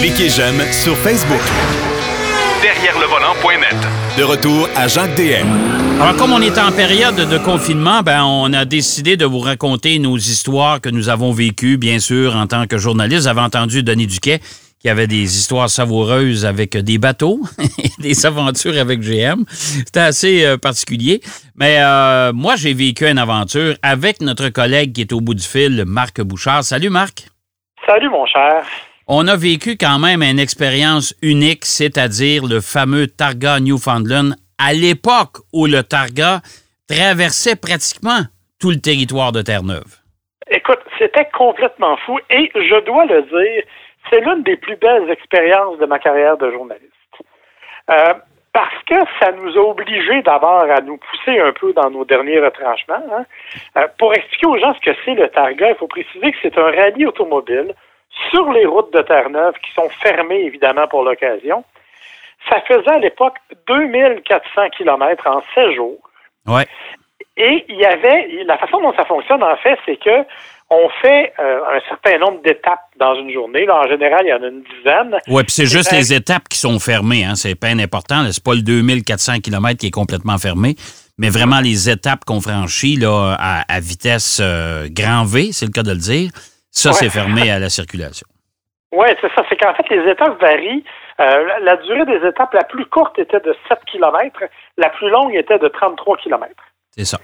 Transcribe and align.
Cliquez 0.00 0.28
j'aime 0.28 0.60
sur 0.72 0.96
Facebook. 0.98 1.40
Derrière 2.62 2.98
le 2.98 3.06
volant.net. 3.06 3.76
De 4.18 4.22
retour 4.22 4.68
à 4.76 4.86
Jacques 4.88 5.14
DM. 5.16 5.46
Alors, 6.00 6.16
comme 6.16 6.32
on 6.32 6.40
est 6.40 6.58
en 6.58 6.72
période 6.72 7.16
de 7.16 7.38
confinement, 7.38 8.02
ben, 8.02 8.24
on 8.24 8.52
a 8.52 8.64
décidé 8.64 9.16
de 9.16 9.24
vous 9.24 9.38
raconter 9.38 9.98
nos 9.98 10.16
histoires 10.16 10.80
que 10.80 10.88
nous 10.88 11.08
avons 11.08 11.32
vécues, 11.32 11.76
bien 11.78 11.98
sûr, 12.00 12.36
en 12.36 12.46
tant 12.46 12.66
que 12.66 12.78
journaliste. 12.78 13.22
Vous 13.22 13.28
avez 13.28 13.40
entendu 13.40 13.82
Denis 13.82 14.06
Duquet 14.06 14.40
qui 14.78 14.90
avait 14.90 15.06
des 15.06 15.22
histoires 15.22 15.70
savoureuses 15.70 16.44
avec 16.44 16.76
des 16.76 16.98
bateaux, 16.98 17.40
des 17.98 18.26
aventures 18.26 18.78
avec 18.78 19.00
GM. 19.00 19.44
C'était 19.48 20.00
assez 20.00 20.44
euh, 20.44 20.58
particulier. 20.58 21.22
Mais 21.56 21.78
euh, 21.78 22.34
moi, 22.34 22.56
j'ai 22.56 22.74
vécu 22.74 23.06
une 23.06 23.16
aventure 23.16 23.76
avec 23.82 24.20
notre 24.20 24.50
collègue 24.50 24.92
qui 24.92 25.00
est 25.00 25.12
au 25.14 25.22
bout 25.22 25.32
du 25.32 25.42
fil, 25.42 25.84
Marc 25.86 26.20
Bouchard. 26.20 26.64
Salut, 26.64 26.90
Marc. 26.90 27.28
Salut, 27.86 28.10
mon 28.10 28.26
cher. 28.26 28.64
On 29.06 29.28
a 29.28 29.36
vécu 29.36 29.76
quand 29.76 29.98
même 29.98 30.22
une 30.22 30.38
expérience 30.38 31.14
unique, 31.20 31.66
c'est-à-dire 31.66 32.44
le 32.48 32.62
fameux 32.62 33.06
Targa 33.06 33.60
Newfoundland, 33.60 34.32
à 34.56 34.72
l'époque 34.72 35.44
où 35.52 35.66
le 35.66 35.82
Targa 35.82 36.40
traversait 36.88 37.56
pratiquement 37.56 38.24
tout 38.58 38.70
le 38.70 38.80
territoire 38.80 39.32
de 39.32 39.42
Terre-Neuve. 39.42 40.00
Écoute, 40.48 40.80
c'était 40.98 41.28
complètement 41.36 41.98
fou 41.98 42.18
et 42.30 42.50
je 42.54 42.84
dois 42.86 43.04
le 43.04 43.20
dire, 43.28 43.64
c'est 44.08 44.20
l'une 44.20 44.42
des 44.42 44.56
plus 44.56 44.76
belles 44.76 45.10
expériences 45.10 45.76
de 45.78 45.84
ma 45.84 45.98
carrière 45.98 46.38
de 46.38 46.50
journaliste. 46.50 46.88
Euh, 47.90 48.14
parce 48.54 48.82
que 48.88 48.96
ça 49.20 49.32
nous 49.32 49.54
a 49.58 49.68
obligés 49.68 50.22
d'abord 50.22 50.64
à 50.70 50.80
nous 50.80 50.96
pousser 50.96 51.38
un 51.40 51.52
peu 51.52 51.74
dans 51.74 51.90
nos 51.90 52.06
derniers 52.06 52.40
retranchements. 52.40 53.04
Hein. 53.12 53.26
Euh, 53.76 53.86
pour 53.98 54.14
expliquer 54.14 54.46
aux 54.46 54.56
gens 54.56 54.72
ce 54.72 54.80
que 54.80 54.96
c'est 55.04 55.14
le 55.14 55.28
Targa, 55.28 55.72
il 55.72 55.76
faut 55.76 55.88
préciser 55.88 56.32
que 56.32 56.38
c'est 56.40 56.56
un 56.56 56.70
rallye 56.70 57.04
automobile 57.04 57.74
sur 58.30 58.52
les 58.52 58.66
routes 58.66 58.92
de 58.92 59.02
Terre-Neuve 59.02 59.54
qui 59.64 59.72
sont 59.72 59.88
fermées 60.02 60.42
évidemment 60.42 60.86
pour 60.86 61.02
l'occasion. 61.02 61.64
Ça 62.48 62.60
faisait 62.62 62.90
à 62.90 62.98
l'époque 62.98 63.36
2400 63.68 64.70
km 64.76 65.26
en 65.26 65.42
16 65.54 65.74
jours. 65.74 65.98
Ouais. 66.46 66.66
Et 67.36 67.64
il 67.68 67.76
y 67.76 67.84
avait, 67.84 68.44
la 68.44 68.58
façon 68.58 68.80
dont 68.80 68.94
ça 68.94 69.04
fonctionne 69.04 69.42
en 69.42 69.56
fait, 69.56 69.78
c'est 69.86 69.96
que 69.96 70.24
on 70.70 70.88
fait 71.02 71.32
euh, 71.38 71.60
un 71.76 71.80
certain 71.88 72.18
nombre 72.18 72.42
d'étapes 72.42 72.88
dans 72.98 73.14
une 73.16 73.30
journée. 73.32 73.66
Là, 73.66 73.82
en 73.84 73.88
général, 73.88 74.20
il 74.24 74.28
y 74.28 74.32
en 74.32 74.42
a 74.42 74.46
une 74.46 74.62
dizaine. 74.62 75.20
Oui, 75.28 75.42
puis 75.42 75.52
c'est 75.52 75.66
juste 75.66 75.92
les 75.92 76.12
étapes 76.12 76.48
qui 76.48 76.58
sont 76.58 76.78
fermées. 76.78 77.24
Hein. 77.24 77.34
C'est 77.34 77.54
pas 77.54 77.68
important. 77.68 78.24
C'est 78.30 78.42
pas 78.42 78.54
le 78.54 78.62
2400 78.62 79.40
km 79.40 79.78
qui 79.78 79.88
est 79.88 79.90
complètement 79.90 80.38
fermé, 80.38 80.74
mais 81.18 81.28
vraiment 81.28 81.60
les 81.60 81.90
étapes 81.90 82.24
qu'on 82.24 82.40
franchit 82.40 82.96
là, 82.96 83.36
à, 83.38 83.80
vitesse 83.80 84.40
euh, 84.42 84.88
grand 84.90 85.24
V, 85.24 85.50
c'est 85.52 85.66
le 85.66 85.72
cas 85.72 85.82
de 85.82 85.90
le 85.90 85.98
dire, 85.98 86.30
ça, 86.74 86.92
c'est 86.92 87.08
fermé 87.08 87.50
à 87.50 87.58
la 87.58 87.68
circulation. 87.68 88.26
Oui, 88.92 89.06
c'est 89.20 89.32
ça. 89.34 89.44
C'est 89.48 89.56
qu'en 89.56 89.74
fait, 89.74 89.88
les 89.90 90.10
étapes 90.10 90.40
varient. 90.40 90.84
Euh, 91.20 91.58
la 91.60 91.76
durée 91.76 92.04
des 92.06 92.26
étapes 92.26 92.52
la 92.54 92.64
plus 92.64 92.86
courte 92.86 93.18
était 93.18 93.40
de 93.40 93.56
7 93.68 93.78
km, 93.86 94.40
la 94.76 94.90
plus 94.90 95.08
longue 95.08 95.34
était 95.34 95.58
de 95.58 95.68
33 95.68 96.16
km. 96.18 96.50
C'est 96.90 97.04
ça. 97.04 97.18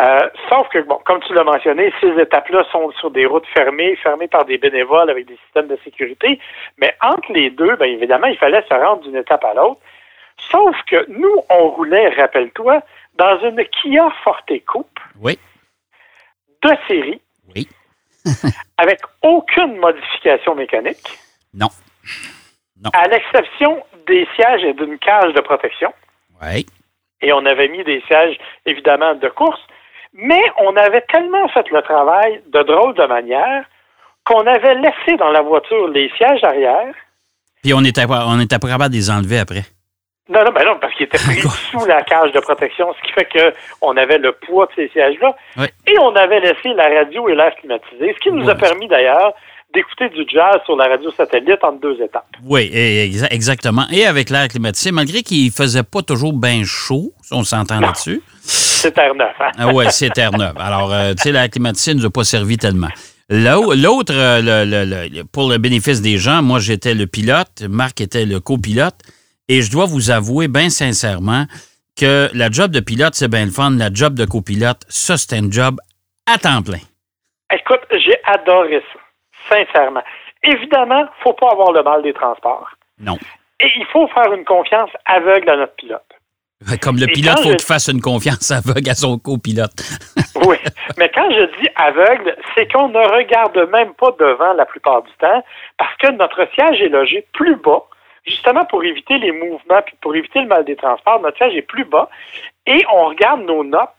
Euh, 0.00 0.28
sauf 0.48 0.68
que, 0.68 0.80
bon, 0.80 0.98
comme 1.04 1.20
tu 1.20 1.32
l'as 1.34 1.44
mentionné, 1.44 1.92
ces 2.00 2.20
étapes-là 2.20 2.64
sont 2.72 2.90
sur 2.98 3.10
des 3.10 3.26
routes 3.26 3.46
fermées, 3.54 3.94
fermées 3.96 4.26
par 4.26 4.44
des 4.44 4.58
bénévoles 4.58 5.10
avec 5.10 5.26
des 5.26 5.36
systèmes 5.44 5.68
de 5.68 5.78
sécurité. 5.84 6.40
Mais 6.78 6.94
entre 7.00 7.32
les 7.32 7.50
deux, 7.50 7.76
bien 7.76 7.86
évidemment, 7.86 8.26
il 8.26 8.38
fallait 8.38 8.64
se 8.68 8.74
rendre 8.74 9.02
d'une 9.02 9.16
étape 9.16 9.44
à 9.44 9.54
l'autre. 9.54 9.80
Sauf 10.50 10.74
que 10.88 11.04
nous, 11.08 11.36
on 11.50 11.68
roulait, 11.70 12.08
rappelle-toi, 12.10 12.82
dans 13.14 13.40
une 13.40 13.64
Kia 13.66 14.10
Forte 14.24 14.52
Coupe. 14.66 14.98
Oui. 15.20 15.38
De 16.62 16.70
série. 16.88 17.20
Oui. 17.54 17.68
avec 18.78 19.00
aucune 19.22 19.76
modification 19.76 20.54
mécanique. 20.54 21.18
Non. 21.54 21.68
non. 22.82 22.90
À 22.92 23.08
l'exception 23.08 23.82
des 24.06 24.26
sièges 24.34 24.64
et 24.64 24.74
d'une 24.74 24.98
cage 24.98 25.32
de 25.34 25.40
protection. 25.40 25.92
Oui. 26.42 26.66
Et 27.20 27.32
on 27.32 27.44
avait 27.46 27.68
mis 27.68 27.84
des 27.84 28.02
sièges, 28.08 28.36
évidemment, 28.66 29.14
de 29.14 29.28
course. 29.28 29.60
Mais 30.12 30.42
on 30.58 30.76
avait 30.76 31.04
tellement 31.12 31.48
fait 31.48 31.68
le 31.70 31.80
travail 31.82 32.42
de 32.52 32.62
drôle 32.62 32.94
de 32.94 33.06
manière 33.06 33.64
qu'on 34.24 34.46
avait 34.46 34.74
laissé 34.74 35.16
dans 35.18 35.30
la 35.30 35.40
voiture 35.40 35.88
les 35.88 36.10
sièges 36.16 36.44
arrière. 36.44 36.94
Puis 37.62 37.72
on 37.74 37.84
était, 37.84 38.04
on 38.08 38.40
était 38.40 38.58
pas 38.58 38.68
capable 38.68 38.90
de 38.90 38.98
les 38.98 39.10
enlever 39.10 39.38
après. 39.38 39.62
Non, 40.28 40.44
non, 40.44 40.52
ben 40.52 40.64
non, 40.64 40.78
parce 40.80 40.94
qu'ils 40.94 41.06
étaient 41.06 41.18
pris 41.18 41.40
sous 41.40 41.84
la 41.84 42.02
cage 42.02 42.32
de 42.32 42.40
protection, 42.40 42.86
ce 42.94 43.06
qui 43.06 43.12
fait 43.12 43.28
qu'on 43.80 43.96
avait 43.96 44.18
le 44.18 44.32
poids 44.32 44.66
de 44.66 44.72
ces 44.76 44.88
sièges-là. 44.90 45.34
Et 45.86 45.98
on 45.98 46.14
avait 46.14 46.40
laissé 46.40 46.72
la 46.74 46.88
radio 46.88 47.28
et 47.28 47.34
l'air 47.34 47.54
climatisé, 47.56 48.14
ce 48.14 48.20
qui 48.20 48.30
nous 48.30 48.48
a 48.48 48.54
permis 48.54 48.86
d'ailleurs 48.88 49.32
d'écouter 49.74 50.10
du 50.10 50.24
jazz 50.30 50.60
sur 50.64 50.76
la 50.76 50.86
radio 50.86 51.10
satellite 51.10 51.62
en 51.62 51.72
deux 51.72 52.00
étapes. 52.00 52.26
Oui, 52.44 52.70
exactement. 53.30 53.84
Et 53.90 54.06
avec 54.06 54.30
l'air 54.30 54.46
climatisé, 54.48 54.92
malgré 54.92 55.22
qu'il 55.22 55.50
faisait 55.50 55.82
pas 55.82 56.02
toujours 56.02 56.34
bien 56.34 56.62
chaud, 56.64 57.12
on 57.30 57.42
s'entend 57.42 57.80
là-dessus. 57.80 58.22
C'est 58.42 58.92
Terre-Neuve. 58.92 59.28
Hein? 59.40 59.50
Ah 59.58 59.68
oui, 59.72 59.86
c'est 59.90 60.10
Terre-Neuve. 60.10 60.56
Alors, 60.58 60.92
euh, 60.92 61.14
tu 61.14 61.22
sais, 61.22 61.32
l'air 61.32 61.48
climatisé 61.48 61.94
ne 61.94 62.00
nous 62.00 62.06
a 62.06 62.10
pas 62.10 62.24
servi 62.24 62.58
tellement. 62.58 62.90
L'autre, 63.28 64.12
euh, 64.14 65.22
pour 65.32 65.48
le 65.48 65.58
bénéfice 65.58 66.02
des 66.02 66.18
gens, 66.18 66.42
moi, 66.42 66.58
j'étais 66.58 66.94
le 66.94 67.06
pilote, 67.06 67.62
Marc 67.68 68.00
était 68.00 68.26
le 68.26 68.40
copilote, 68.40 68.96
et 69.52 69.60
je 69.60 69.70
dois 69.70 69.84
vous 69.84 70.10
avouer, 70.10 70.48
bien 70.48 70.70
sincèrement, 70.70 71.44
que 71.94 72.30
la 72.32 72.50
job 72.50 72.70
de 72.70 72.80
pilote, 72.80 73.14
c'est 73.14 73.28
bien 73.28 73.44
le 73.44 73.50
fun. 73.50 73.70
La 73.76 73.90
job 73.92 74.14
de 74.14 74.24
copilote, 74.24 74.80
ça, 74.88 75.18
c'est 75.18 75.36
un 75.36 75.50
job 75.50 75.78
à 76.26 76.38
temps 76.38 76.62
plein. 76.62 76.80
Écoute, 77.52 77.82
j'ai 77.92 78.16
adoré 78.24 78.82
ça 78.92 79.00
sincèrement. 79.50 80.02
Évidemment, 80.42 81.00
il 81.00 81.02
ne 81.02 81.22
faut 81.22 81.34
pas 81.34 81.50
avoir 81.52 81.72
le 81.72 81.82
mal 81.82 82.02
des 82.02 82.14
transports. 82.14 82.70
Non. 82.98 83.18
Et 83.60 83.70
il 83.76 83.84
faut 83.92 84.08
faire 84.08 84.32
une 84.32 84.44
confiance 84.44 84.90
aveugle 85.04 85.50
à 85.50 85.56
notre 85.56 85.74
pilote. 85.74 86.00
Comme 86.80 86.96
le 86.96 87.06
pilote, 87.06 87.36
il 87.40 87.50
faut 87.50 87.56
qu'il 87.56 87.66
fasse 87.66 87.88
une 87.88 88.00
confiance 88.00 88.50
aveugle 88.50 88.88
à 88.88 88.94
son 88.94 89.18
copilote. 89.18 89.82
oui, 90.46 90.56
mais 90.96 91.10
quand 91.14 91.28
je 91.30 91.60
dis 91.60 91.68
aveugle, 91.76 92.36
c'est 92.54 92.72
qu'on 92.72 92.88
ne 92.88 92.98
regarde 92.98 93.58
même 93.70 93.92
pas 93.94 94.12
devant 94.18 94.54
la 94.54 94.64
plupart 94.64 95.02
du 95.02 95.12
temps 95.20 95.44
parce 95.76 95.94
que 95.96 96.10
notre 96.12 96.48
siège 96.54 96.80
est 96.80 96.88
logé 96.88 97.26
plus 97.34 97.56
bas, 97.56 97.84
justement 98.24 98.64
pour 98.64 98.84
éviter 98.84 99.18
les 99.18 99.32
mouvements 99.32 99.82
puis 99.84 99.96
pour 100.00 100.14
éviter 100.14 100.40
le 100.40 100.46
mal 100.46 100.64
des 100.64 100.76
transports. 100.76 101.20
Notre 101.20 101.36
siège 101.38 101.56
est 101.56 101.62
plus 101.62 101.84
bas 101.84 102.08
et 102.66 102.84
on 102.92 103.06
regarde 103.06 103.42
nos 103.42 103.64
notes 103.64 103.90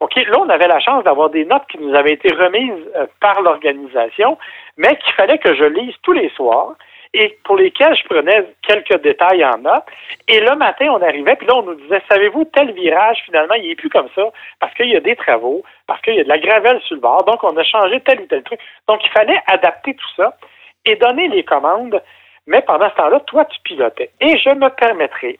OK, 0.00 0.16
là, 0.16 0.38
on 0.38 0.48
avait 0.48 0.68
la 0.68 0.80
chance 0.80 1.04
d'avoir 1.04 1.30
des 1.30 1.44
notes 1.44 1.66
qui 1.70 1.78
nous 1.78 1.94
avaient 1.94 2.12
été 2.12 2.30
remises 2.30 2.90
euh, 2.96 3.06
par 3.20 3.40
l'organisation, 3.40 4.36
mais 4.76 4.96
qu'il 4.96 5.14
fallait 5.14 5.38
que 5.38 5.54
je 5.54 5.64
lise 5.64 5.94
tous 6.02 6.12
les 6.12 6.28
soirs 6.30 6.74
et 7.14 7.38
pour 7.44 7.56
lesquels 7.56 7.96
je 7.96 8.04
prenais 8.04 8.44
quelques 8.66 9.00
détails 9.02 9.44
en 9.44 9.58
notes. 9.58 9.84
Et 10.28 10.40
le 10.40 10.56
matin, 10.56 10.88
on 10.90 11.00
arrivait, 11.00 11.36
puis 11.36 11.46
là, 11.46 11.54
on 11.56 11.62
nous 11.62 11.76
disait, 11.76 12.02
savez-vous, 12.10 12.44
tel 12.52 12.72
virage, 12.72 13.22
finalement, 13.24 13.54
il 13.54 13.68
n'est 13.68 13.76
plus 13.76 13.88
comme 13.88 14.08
ça, 14.14 14.24
parce 14.60 14.74
qu'il 14.74 14.90
y 14.90 14.96
a 14.96 15.00
des 15.00 15.14
travaux, 15.14 15.62
parce 15.86 16.02
qu'il 16.02 16.16
y 16.16 16.20
a 16.20 16.24
de 16.24 16.28
la 16.28 16.38
gravelle 16.38 16.80
sur 16.82 16.96
le 16.96 17.00
bord, 17.00 17.24
donc 17.24 17.42
on 17.44 17.56
a 17.56 17.62
changé 17.62 18.00
tel 18.00 18.20
ou 18.20 18.26
tel 18.26 18.42
truc. 18.42 18.58
Donc, 18.88 19.00
il 19.04 19.10
fallait 19.10 19.40
adapter 19.46 19.94
tout 19.94 20.14
ça 20.16 20.36
et 20.84 20.96
donner 20.96 21.28
les 21.28 21.44
commandes, 21.44 22.02
mais 22.46 22.62
pendant 22.62 22.90
ce 22.90 22.94
temps-là, 22.96 23.20
toi, 23.20 23.44
tu 23.46 23.58
pilotais. 23.62 24.10
Et 24.20 24.38
je 24.38 24.50
me 24.50 24.68
permettrai 24.68 25.38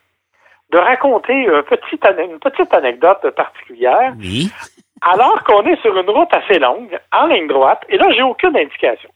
de 0.70 0.78
raconter 0.78 1.32
une 1.32 1.62
petite 1.62 2.74
anecdote 2.74 3.30
particulière. 3.36 4.14
Oui. 4.18 4.50
Alors 5.02 5.42
qu'on 5.44 5.62
est 5.62 5.80
sur 5.82 5.96
une 5.96 6.08
route 6.08 6.32
assez 6.32 6.58
longue, 6.58 6.98
en 7.12 7.26
ligne 7.26 7.46
droite, 7.46 7.82
et 7.88 7.98
là, 7.98 8.06
j'ai 8.12 8.22
aucune 8.22 8.56
indication. 8.56 9.10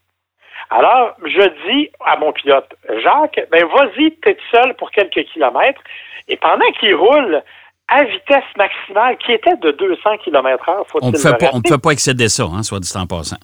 Alors, 0.69 1.15
je 1.23 1.67
dis 1.67 1.89
à 2.05 2.15
mon 2.17 2.31
pilote, 2.31 2.69
Jacques, 3.03 3.39
ben 3.51 3.65
vas-y, 3.65 4.11
t'es 4.21 4.37
seul 4.51 4.75
pour 4.75 4.91
quelques 4.91 5.23
kilomètres. 5.33 5.81
Et 6.27 6.37
pendant 6.37 6.69
qu'il 6.79 6.93
roule 6.93 7.41
à 7.87 8.03
vitesse 8.03 8.43
maximale, 8.55 9.17
qui 9.17 9.31
était 9.31 9.55
de 9.55 9.71
200 9.71 10.17
km 10.23 10.69
heure, 10.69 10.85
faut 10.87 10.99
On 11.01 11.09
ne 11.09 11.69
peut 11.69 11.77
pas 11.79 11.91
excéder 11.91 12.29
ça, 12.29 12.43
hein, 12.43 12.61
soit 12.61 12.79
dit 12.79 12.91
en 12.95 13.07
passant. 13.07 13.37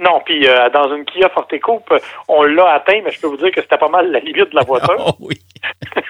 Non, 0.00 0.20
puis 0.24 0.46
euh, 0.46 0.68
dans 0.70 0.92
une 0.94 1.04
Kia 1.04 1.28
Forte 1.28 1.58
Coupe, 1.60 1.94
on 2.26 2.42
l'a 2.42 2.72
atteint, 2.72 3.00
mais 3.04 3.12
je 3.12 3.20
peux 3.20 3.28
vous 3.28 3.36
dire 3.36 3.52
que 3.52 3.62
c'était 3.62 3.78
pas 3.78 3.88
mal 3.88 4.10
la 4.10 4.18
limite 4.18 4.50
de 4.50 4.56
la 4.56 4.64
voiture. 4.64 4.96
oh, 5.06 5.12
oui. 5.20 5.36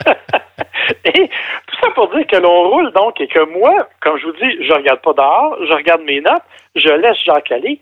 et 1.05 1.29
tout 1.29 1.77
ça 1.83 1.91
pour 1.95 2.09
dire 2.15 2.27
que 2.27 2.37
l'on 2.37 2.71
roule 2.71 2.93
donc 2.93 3.21
et 3.21 3.29
que 3.29 3.45
moi, 3.59 3.89
comme 4.01 4.19
je 4.19 4.27
vous 4.27 4.33
dis, 4.33 4.67
je 4.67 4.73
regarde 4.73 5.03
pas 5.03 5.13
dehors, 5.13 5.57
je 5.69 5.73
regarde 5.75 6.01
mes 6.03 6.21
notes, 6.23 6.43
je 6.75 6.89
laisse 6.89 7.19
Jacques 7.25 7.53
aller. 7.53 7.79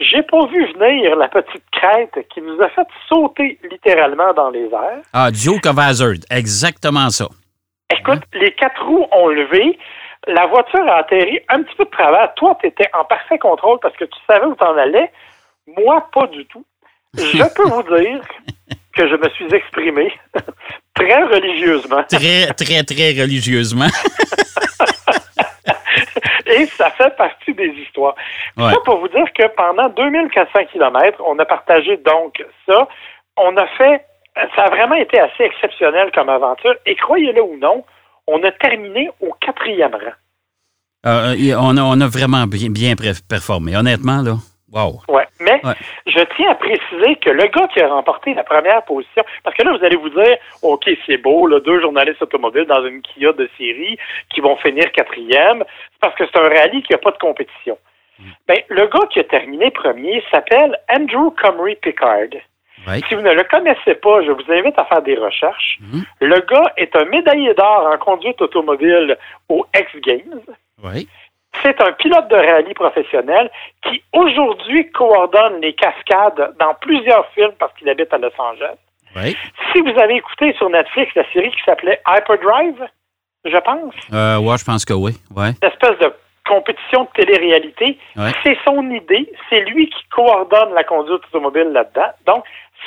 J'ai 0.00 0.22
pas 0.22 0.44
vu 0.46 0.66
venir 0.74 1.16
la 1.16 1.28
petite 1.28 1.64
crête 1.72 2.26
qui 2.34 2.42
nous 2.42 2.60
a 2.60 2.68
fait 2.68 2.86
sauter 3.08 3.58
littéralement 3.70 4.34
dans 4.34 4.50
les 4.50 4.66
airs. 4.66 5.00
Ah, 5.12 5.30
Duke 5.30 5.64
of 5.64 5.78
Hazard, 5.78 6.16
exactement 6.30 7.08
ça. 7.08 7.26
Écoute, 7.96 8.22
les 8.34 8.52
quatre 8.52 8.84
roues 8.84 9.06
ont 9.12 9.28
levé. 9.28 9.78
La 10.26 10.46
voiture 10.46 10.86
a 10.88 10.98
atterri 10.98 11.38
un 11.48 11.62
petit 11.62 11.74
peu 11.76 11.84
de 11.84 11.90
travers. 11.90 12.34
Toi, 12.34 12.58
tu 12.60 12.66
étais 12.66 12.88
en 12.92 13.04
parfait 13.04 13.38
contrôle 13.38 13.78
parce 13.80 13.96
que 13.96 14.04
tu 14.04 14.18
savais 14.26 14.44
où 14.44 14.56
tu 14.56 14.64
en 14.64 14.76
allais. 14.76 15.10
Moi, 15.66 16.08
pas 16.12 16.26
du 16.28 16.44
tout. 16.46 16.64
Je 17.14 17.54
peux 17.54 17.68
vous 17.68 17.82
dire 17.82 18.20
que 18.94 19.08
je 19.08 19.14
me 19.16 19.28
suis 19.30 19.54
exprimé 19.54 20.12
très 20.94 21.22
religieusement. 21.24 22.02
Très, 22.04 22.46
très, 22.54 22.82
très 22.82 23.10
religieusement. 23.20 23.88
Et 26.46 26.66
ça 26.66 26.90
fait 26.92 27.14
partie 27.16 27.52
des 27.54 27.74
histoires. 27.82 28.14
Ça 28.56 28.76
pour 28.84 29.00
vous 29.00 29.08
dire 29.08 29.26
que 29.36 29.48
pendant 29.56 29.88
2400 29.88 30.66
km, 30.72 31.20
on 31.26 31.38
a 31.38 31.44
partagé 31.44 31.96
donc 31.98 32.42
ça 32.66 32.88
on 33.36 33.56
a 33.56 33.66
fait, 33.78 34.04
ça 34.54 34.64
a 34.64 34.70
vraiment 34.70 34.94
été 34.94 35.18
assez 35.18 35.44
exceptionnel 35.44 36.10
comme 36.14 36.28
aventure. 36.28 36.74
Et 36.86 36.96
croyez-le 36.96 37.42
ou 37.42 37.56
non, 37.58 37.84
on 38.26 38.42
a 38.42 38.52
terminé 38.52 39.10
au 39.20 39.32
quatrième 39.40 39.92
rang. 39.92 40.16
Euh, 41.06 41.54
on, 41.58 41.76
a, 41.76 41.82
on, 41.82 42.00
a, 42.00 42.08
vraiment 42.08 42.46
bien, 42.46 42.70
bien 42.70 42.94
performé, 43.28 43.76
honnêtement, 43.76 44.22
là. 44.22 44.36
Wow. 44.72 45.00
Ouais. 45.08 45.26
Mais 45.40 45.60
je 46.06 46.20
tiens 46.36 46.50
à 46.50 46.54
préciser 46.56 47.16
que 47.16 47.30
le 47.30 47.46
gars 47.46 47.68
qui 47.68 47.80
a 47.80 47.88
remporté 47.88 48.34
la 48.34 48.42
première 48.42 48.82
position, 48.84 49.22
parce 49.44 49.56
que 49.56 49.62
là, 49.62 49.76
vous 49.76 49.84
allez 49.84 49.96
vous 49.96 50.08
dire, 50.08 50.36
OK, 50.62 50.88
c'est 51.06 51.18
beau, 51.18 51.46
là, 51.46 51.60
deux 51.60 51.80
journalistes 51.80 52.22
automobiles 52.22 52.64
dans 52.64 52.84
une 52.84 53.00
Kia 53.02 53.32
de 53.32 53.48
série 53.56 53.96
qui 54.30 54.40
vont 54.40 54.56
finir 54.56 54.90
quatrième, 54.92 55.62
c'est 55.92 56.00
parce 56.00 56.14
que 56.16 56.24
c'est 56.26 56.40
un 56.40 56.48
rallye 56.48 56.82
qui 56.82 56.92
n'a 56.92 56.98
pas 56.98 57.12
de 57.12 57.18
compétition. 57.18 57.78
Mm. 58.18 58.24
Ben, 58.48 58.58
le 58.68 58.86
gars 58.86 59.06
qui 59.10 59.20
a 59.20 59.24
terminé 59.24 59.70
premier 59.70 60.22
s'appelle 60.30 60.76
Andrew 60.90 61.30
Comrie 61.40 61.76
Pickard. 61.76 62.40
Si 63.08 63.14
vous 63.14 63.22
ne 63.22 63.32
le 63.32 63.42
connaissez 63.44 63.94
pas, 63.96 64.22
je 64.22 64.30
vous 64.30 64.52
invite 64.52 64.78
à 64.78 64.84
faire 64.84 65.02
des 65.02 65.16
recherches. 65.16 65.78
Mm. 65.80 66.00
Le 66.20 66.40
gars 66.40 66.72
est 66.76 66.94
un 66.94 67.04
médaillé 67.06 67.52
d'or 67.54 67.90
en 67.92 67.98
conduite 67.98 68.40
automobile 68.40 69.16
aux 69.48 69.66
X 69.74 69.90
Games. 70.02 70.40
Oui. 70.84 71.08
C'est 71.62 71.80
un 71.82 71.92
pilote 71.92 72.28
de 72.28 72.36
rallye 72.36 72.74
professionnel 72.74 73.50
qui 73.82 74.02
aujourd'hui 74.12 74.90
coordonne 74.92 75.60
les 75.60 75.74
cascades 75.74 76.54
dans 76.58 76.74
plusieurs 76.80 77.26
films 77.30 77.52
parce 77.58 77.72
qu'il 77.74 77.88
habite 77.88 78.12
à 78.12 78.18
Los 78.18 78.30
Angeles. 78.38 78.76
Si 79.72 79.80
vous 79.80 79.98
avez 79.98 80.16
écouté 80.16 80.52
sur 80.54 80.68
Netflix 80.68 81.14
la 81.14 81.24
série 81.32 81.50
qui 81.50 81.62
s'appelait 81.64 82.00
Hyperdrive, 82.06 82.86
je 83.44 83.56
pense. 83.58 83.94
Euh, 84.12 84.38
ouais, 84.38 84.58
je 84.58 84.64
pense 84.64 84.84
que 84.84 84.92
oui. 84.92 85.12
Ouais. 85.34 85.50
Une 85.62 85.68
espèce 85.68 85.98
de 85.98 86.12
compétition 86.46 87.04
de 87.04 87.08
télé-réalité. 87.24 87.98
C'est 88.42 88.56
son 88.64 88.90
idée. 88.90 89.30
C'est 89.50 89.60
lui 89.62 89.88
qui 89.88 90.04
coordonne 90.10 90.74
la 90.74 90.84
conduite 90.84 91.22
automobile 91.28 91.70
là-dedans. 91.72 92.12
Donc, 92.26 92.44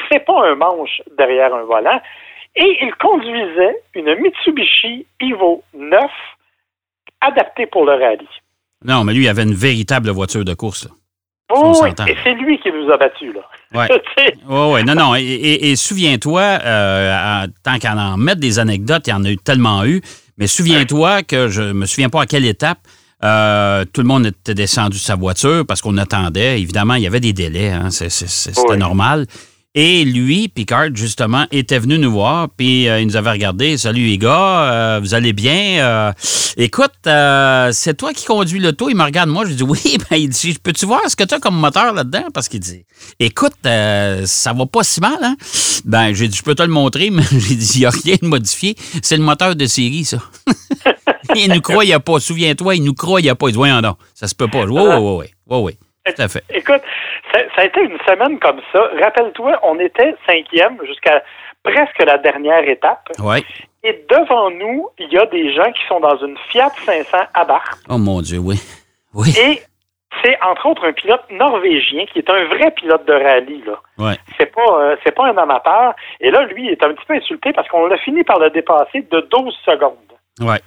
c'est 0.10 0.26
pas 0.26 0.48
un 0.48 0.56
manche 0.56 1.02
derrière 1.18 1.54
un 1.54 1.64
volant. 1.64 2.00
Et 2.56 2.78
il 2.82 2.94
conduisait 2.96 3.78
une 3.96 4.16
Mitsubishi 4.16 5.06
Evo 5.20 5.64
9 5.74 6.02
adaptée 7.22 7.66
pour 7.66 7.86
le 7.86 7.94
rallye. 7.94 8.28
Non, 8.86 9.04
mais 9.04 9.14
lui, 9.14 9.26
il 9.26 9.28
avait 9.28 9.44
une 9.44 9.54
véritable 9.54 10.10
voiture 10.10 10.46
de 10.46 10.54
course. 10.54 10.88
oui, 11.50 11.90
et 12.08 12.16
c'est 12.24 12.34
lui 12.36 12.60
qui 12.60 12.72
nous 12.72 12.92
a 12.92 12.98
battus, 12.98 13.34
là. 13.34 13.42
Oui, 13.74 13.86
oui, 14.48 14.72
ouais. 14.72 14.84
non, 14.84 14.96
non. 14.96 15.16
Et, 15.16 15.76
souviens-toi, 15.76 16.42
euh, 16.42 17.48
tant 17.64 17.78
qu'à 17.78 17.96
en 17.96 18.18
mettre 18.18 18.40
des 18.40 18.60
anecdotes, 18.60 19.08
il 19.08 19.12
y 19.12 19.14
en 19.14 19.24
a 19.26 19.30
eu 19.30 19.38
tellement 19.38 19.86
eu, 19.86 20.02
mais 20.38 20.48
souviens-toi 20.48 21.24
que 21.24 21.50
je 21.50 21.62
me 21.62 21.86
souviens 21.86 22.10
pas 22.10 22.22
à 22.22 22.26
quelle 22.26 22.46
étape 22.46 22.80
euh, 23.24 23.84
tout 23.92 24.02
le 24.02 24.08
monde 24.08 24.28
était 24.28 24.54
descendu 24.54 24.98
de 24.98 25.02
sa 25.02 25.16
voiture 25.16 25.66
parce 25.68 25.82
qu'on 25.82 25.98
attendait. 25.98 26.62
Évidemment, 26.62 26.94
il 26.96 27.04
y 27.04 27.08
avait 27.08 27.20
des 27.20 27.34
délais, 27.34 27.70
hein, 27.70 27.90
c'était 27.92 28.78
normal. 28.78 29.26
Et 29.76 30.04
lui, 30.04 30.48
Picard, 30.48 30.88
justement, 30.96 31.46
était 31.52 31.78
venu 31.78 32.00
nous 32.00 32.12
voir, 32.12 32.50
puis 32.50 32.90
euh, 32.90 33.02
il 33.02 33.06
nous 33.06 33.16
avait 33.16 33.30
regardé. 33.30 33.78
Salut 33.78 34.04
les 34.08 34.18
gars, 34.18 34.64
euh, 34.64 35.00
vous 35.00 35.14
allez 35.14 35.32
bien? 35.32 35.78
Euh, 35.80 36.12
écoute, 36.58 36.96
c'est 37.04 37.96
toi 37.96 38.12
qui 38.12 38.26
conduis 38.26 38.60
l'auto. 38.60 38.90
Il 38.90 38.96
me 38.96 39.04
regarde, 39.04 39.30
moi, 39.30 39.46
je 39.46 39.54
dis 39.54 39.62
oui. 39.68 40.00
Ben, 40.10 40.18
il 40.18 40.30
dit, 40.30 40.58
peux-tu 40.64 40.88
voir 40.88 41.02
ce 41.08 41.16
que 41.16 41.24
tu 41.24 41.36
as 41.36 41.40
comme 41.40 41.56
moteur 41.56 41.94
là-dedans? 41.94 42.30
Parce 42.34 42.50
qu'il 42.50 42.62
dit, 42.62 42.84
écoute, 43.20 43.54
ça 43.64 44.54
va 44.54 44.66
pas 44.66 44.84
si 44.84 45.02
mal, 45.02 45.20
hein? 45.22 45.36
Ben, 45.86 46.14
j'ai 46.14 46.28
dit, 46.28 46.36
je 46.36 46.44
peux 46.44 46.56
te 46.56 46.64
le 46.64 46.70
montrer, 46.70 47.10
mais 47.12 47.22
j'ai 47.30 47.56
dit, 47.56 47.72
il 47.76 47.80
n'y 47.82 47.86
a 47.86 47.92
rien 47.92 48.16
de 48.20 48.28
modifié. 48.28 48.76
C'est 49.04 49.18
le 49.18 49.24
moteur 49.24 49.56
de 49.56 49.68
série, 49.68 50.04
ça. 50.04 50.18
il 51.36 51.48
nous 51.48 51.62
croyait 51.62 52.00
pas. 52.00 52.20
Souviens-toi, 52.20 52.78
il 52.78 52.84
nous 52.84 52.96
croyait 52.96 53.36
pas. 53.36 53.50
Il 53.50 53.52
dit, 53.52 53.58
voyons 53.58 53.82
donc, 53.82 53.98
ça 54.16 54.28
se 54.28 54.34
peut 54.34 54.48
pas. 54.48 54.66
Oui, 54.66 54.82
oui, 54.82 54.98
oui. 54.98 55.26
Oui, 55.48 55.58
oui. 55.62 55.89
Tout 56.16 56.22
à 56.22 56.28
fait. 56.28 56.44
Écoute, 56.54 56.82
ça, 57.34 57.42
a 57.58 57.64
été 57.66 57.82
une 57.82 57.98
semaine 58.08 58.40
comme 58.40 58.62
ça. 58.72 58.90
Rappelle-toi, 59.02 59.60
on 59.64 59.80
était 59.80 60.16
cinquième 60.26 60.78
jusqu'à 60.86 61.24
presque 61.64 62.00
la 62.00 62.18
dernière 62.18 62.68
étape. 62.68 63.10
Oui. 63.20 63.46
Et 63.84 64.06
devant 64.10 64.50
nous, 64.52 64.90
il 64.98 65.12
y 65.12 65.18
a 65.18 65.26
des 65.28 65.54
gens 65.54 65.72
qui 65.72 65.82
sont 65.88 66.00
dans 66.00 66.18
une 66.18 66.38
Fiat 66.50 66.72
500 66.86 67.18
Abarth. 67.34 67.80
Oh 67.90 67.98
mon 67.98 68.22
Dieu, 68.22 68.40
oui. 68.40 68.56
Oui. 69.14 69.34
Et 69.40 69.62
c'est 70.24 70.38
entre 70.44 70.68
autres 70.68 70.86
un 70.86 70.94
pilote 70.94 71.24
norvégien 71.32 72.06
qui 72.12 72.20
est 72.20 72.30
un 72.30 72.46
vrai 72.46 72.72
pilote 72.72 73.06
de 73.08 73.14
rallye. 73.14 73.64
Là. 73.66 73.80
Ouais. 73.98 74.16
C'est 74.38 74.54
pas 74.54 74.62
euh, 74.62 74.96
c'est 75.04 75.16
pas 75.16 75.28
un 75.28 75.38
amateur. 75.38 75.94
Et 76.20 76.32
là, 76.32 76.44
lui, 76.46 76.66
il 76.66 76.72
est 76.72 76.84
un 76.84 76.94
petit 76.94 77.06
peu 77.06 77.14
insulté 77.16 77.54
parce 77.54 77.68
qu'on 77.70 77.86
l'a 77.88 77.98
fini 77.98 78.24
par 78.24 78.40
le 78.40 78.50
dépasser 78.50 79.08
de 79.10 79.28
12 79.32 79.56
secondes. 79.66 79.96
Ouais. 80.42 80.60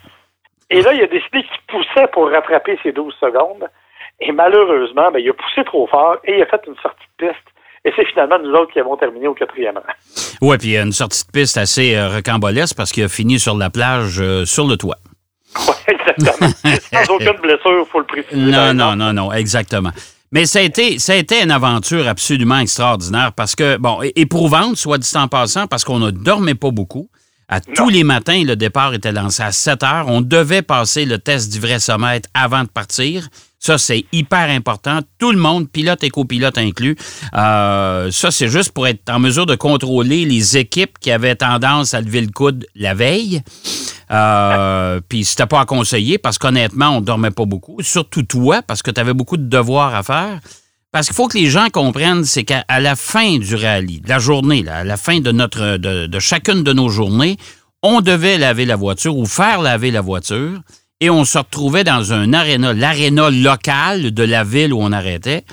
Et 0.71 0.81
là, 0.81 0.95
il 0.95 1.03
a 1.03 1.07
décidé 1.07 1.43
qu'il 1.43 1.61
poussait 1.69 2.07
pour 2.13 2.31
rattraper 2.31 2.79
ces 2.83 2.93
12 2.93 3.15
secondes. 3.21 3.69
Et 4.25 4.33
malheureusement, 4.33 5.11
ben, 5.13 5.19
il 5.19 5.29
a 5.31 5.33
poussé 5.33 5.65
trop 5.65 5.87
fort 5.89 6.17
et 6.25 6.37
il 6.37 6.43
a 6.43 6.47
fait 6.47 6.61
une 6.67 6.77
sortie 6.83 7.05
de 7.19 7.27
piste. 7.27 7.47
Et 7.85 7.93
c'est 7.97 8.05
finalement 8.07 8.39
nous 8.39 8.53
autres 8.53 8.73
qui 8.73 8.79
avons 8.79 8.97
terminé 8.97 9.27
au 9.27 9.35
quatrième 9.35 9.77
rang. 9.77 9.93
Oui, 10.41 10.57
puis 10.59 10.77
une 10.77 10.93
sortie 10.93 11.25
de 11.27 11.31
piste 11.33 11.57
assez 11.57 11.97
euh, 11.97 12.09
recambolesque 12.09 12.77
parce 12.77 12.93
qu'il 12.93 13.03
a 13.03 13.09
fini 13.09 13.41
sur 13.41 13.57
la 13.57 13.71
plage, 13.71 14.21
euh, 14.21 14.45
sur 14.45 14.67
le 14.67 14.77
toit. 14.77 14.99
Oui, 15.69 15.75
exactement. 15.89 16.49
Sans 17.05 17.15
aucune 17.15 17.41
blessure, 17.43 17.81
il 17.81 17.87
faut 17.91 17.99
le 17.99 18.07
préciser. 18.07 18.37
Non, 18.37 18.73
non, 18.73 18.97
non, 18.97 19.13
non, 19.13 19.33
exactement. 19.33 19.91
Mais 20.31 20.47
ça 20.47 20.61
a, 20.61 20.63
été, 20.63 20.99
ça 20.99 21.13
a 21.13 21.17
été 21.17 21.43
une 21.43 21.51
aventure 21.51 22.09
absolument 22.09 22.59
extraordinaire 22.59 23.33
parce 23.37 23.55
que, 23.55 23.77
bon, 23.77 23.99
éprouvante, 24.17 24.77
soit 24.77 24.97
dit 24.97 25.11
en 25.15 25.29
passant, 25.29 25.67
parce 25.67 25.85
qu'on 25.85 25.99
ne 25.99 26.11
dormait 26.11 26.55
pas 26.55 26.71
beaucoup. 26.71 27.09
À 27.49 27.61
tous 27.61 27.91
les 27.91 28.03
matins, 28.03 28.43
le 28.47 28.57
départ 28.57 28.95
était 28.95 29.13
lancé 29.13 29.43
à 29.43 29.53
7 29.53 29.83
heures. 29.83 30.09
On 30.09 30.23
devait 30.23 30.63
passer 30.63 31.05
le 31.05 31.19
test 31.19 31.53
du 31.53 31.61
vrai 31.61 31.81
sommet 31.81 32.23
avant 32.33 32.63
de 32.63 32.69
partir. 32.69 33.29
Ça, 33.65 33.79
c'est 33.79 34.07
hyper 34.11 34.51
important. 34.51 34.99
Tout 35.19 35.31
le 35.31 35.39
monde, 35.39 35.71
pilote 35.71 36.03
et 36.03 36.11
copilote 36.11 36.59
inclus. 36.59 36.97
Euh, 37.33 38.11
ça, 38.11 38.33
c'est 38.33 38.49
juste 38.49 38.73
pour 38.73 38.89
être 38.89 39.09
en 39.09 39.21
mesure 39.21 39.47
de 39.47 39.55
contrôler 39.55 40.25
les 40.25 40.57
équipes 40.57 40.99
qui 40.99 41.13
avaient 41.13 41.37
tendance 41.37 41.95
à 41.95 42.01
lever 42.01 42.23
le 42.23 42.33
coude 42.33 42.67
la 42.75 42.93
veille. 42.95 43.41
Euh, 44.11 45.01
puis 45.09 45.25
c'était 45.25 45.47
pas 45.47 45.61
à 45.61 45.65
conseiller 45.65 46.19
parce 46.19 46.39
qu'honnêtement, 46.39 46.97
on 46.97 47.01
dormait 47.01 47.31
pas 47.31 47.45
beaucoup. 47.45 47.81
Surtout 47.83 48.25
toi, 48.25 48.63
parce 48.63 48.83
que 48.83 48.91
tu 48.91 49.01
avais 49.01 49.15
beaucoup 49.15 49.37
de 49.37 49.49
devoirs 49.49 49.95
à 49.95 50.03
faire. 50.03 50.41
Parce 50.91 51.07
qu'il 51.07 51.15
faut 51.15 51.29
que 51.29 51.39
les 51.39 51.49
gens 51.49 51.69
comprennent, 51.69 52.25
c'est 52.25 52.43
qu'à 52.43 52.65
la 52.81 52.97
fin 52.97 53.39
du 53.39 53.55
rallye, 53.55 54.01
de 54.01 54.09
la 54.09 54.19
journée, 54.19 54.67
à 54.67 54.83
la 54.83 54.97
fin 54.97 55.21
de 55.21 55.31
notre 55.31 55.77
de, 55.77 56.07
de 56.07 56.19
chacune 56.19 56.65
de 56.65 56.73
nos 56.73 56.89
journées, 56.89 57.37
on 57.85 58.01
devait 58.01 58.39
laver 58.39 58.65
la 58.65 58.75
voiture 58.75 59.17
ou 59.17 59.25
faire 59.25 59.63
laver 59.63 59.93
la 59.93 60.01
voiture 60.01 60.63
et 61.03 61.11
on 61.11 61.25
se 61.25 61.37
retrouvait 61.37 61.83
dans 61.83 62.13
un 62.13 62.33
aréna, 62.33 62.73
l'aréna 62.73 63.29
local 63.29 64.15
de 64.15 64.23
la 64.23 64.45
ville 64.45 64.73
où 64.73 64.79
on 64.81 64.93
arrêtait. 64.93 65.45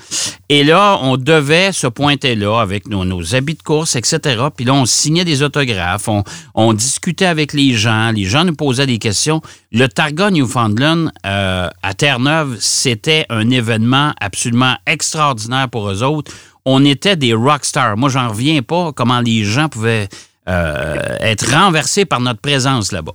Et 0.48 0.62
là, 0.62 0.96
on 1.02 1.16
devait 1.16 1.72
se 1.72 1.88
pointer 1.88 2.36
là 2.36 2.60
avec 2.60 2.88
nos, 2.88 3.34
habits 3.34 3.56
de 3.56 3.62
course, 3.62 3.96
etc. 3.96 4.44
Puis 4.54 4.64
là, 4.64 4.74
on 4.74 4.86
signait 4.86 5.24
des 5.24 5.42
autographes, 5.42 6.08
on, 6.54 6.72
discutait 6.72 7.26
avec 7.26 7.52
les 7.52 7.72
gens, 7.72 8.12
les 8.12 8.26
gens 8.26 8.44
nous 8.44 8.54
posaient 8.54 8.86
des 8.86 9.00
questions. 9.00 9.42
Le 9.72 9.88
Targa 9.88 10.30
Newfoundland 10.30 11.10
euh, 11.26 11.68
à 11.82 11.94
Terre-Neuve, 11.94 12.56
c'était 12.60 13.26
un 13.28 13.50
événement 13.50 14.12
absolument 14.20 14.76
extraordinaire 14.86 15.68
pour 15.68 15.90
eux 15.90 16.04
autres. 16.04 16.30
On 16.64 16.84
était 16.84 17.16
des 17.16 17.34
rockstars. 17.34 17.96
Moi, 17.96 18.08
j'en 18.08 18.28
reviens 18.28 18.62
pas 18.62 18.92
comment 18.92 19.20
les 19.20 19.42
gens 19.42 19.68
pouvaient 19.68 20.08
euh, 20.48 21.16
être 21.18 21.52
renversés 21.52 22.04
par 22.04 22.20
notre 22.20 22.40
présence 22.40 22.92
là-bas 22.92 23.14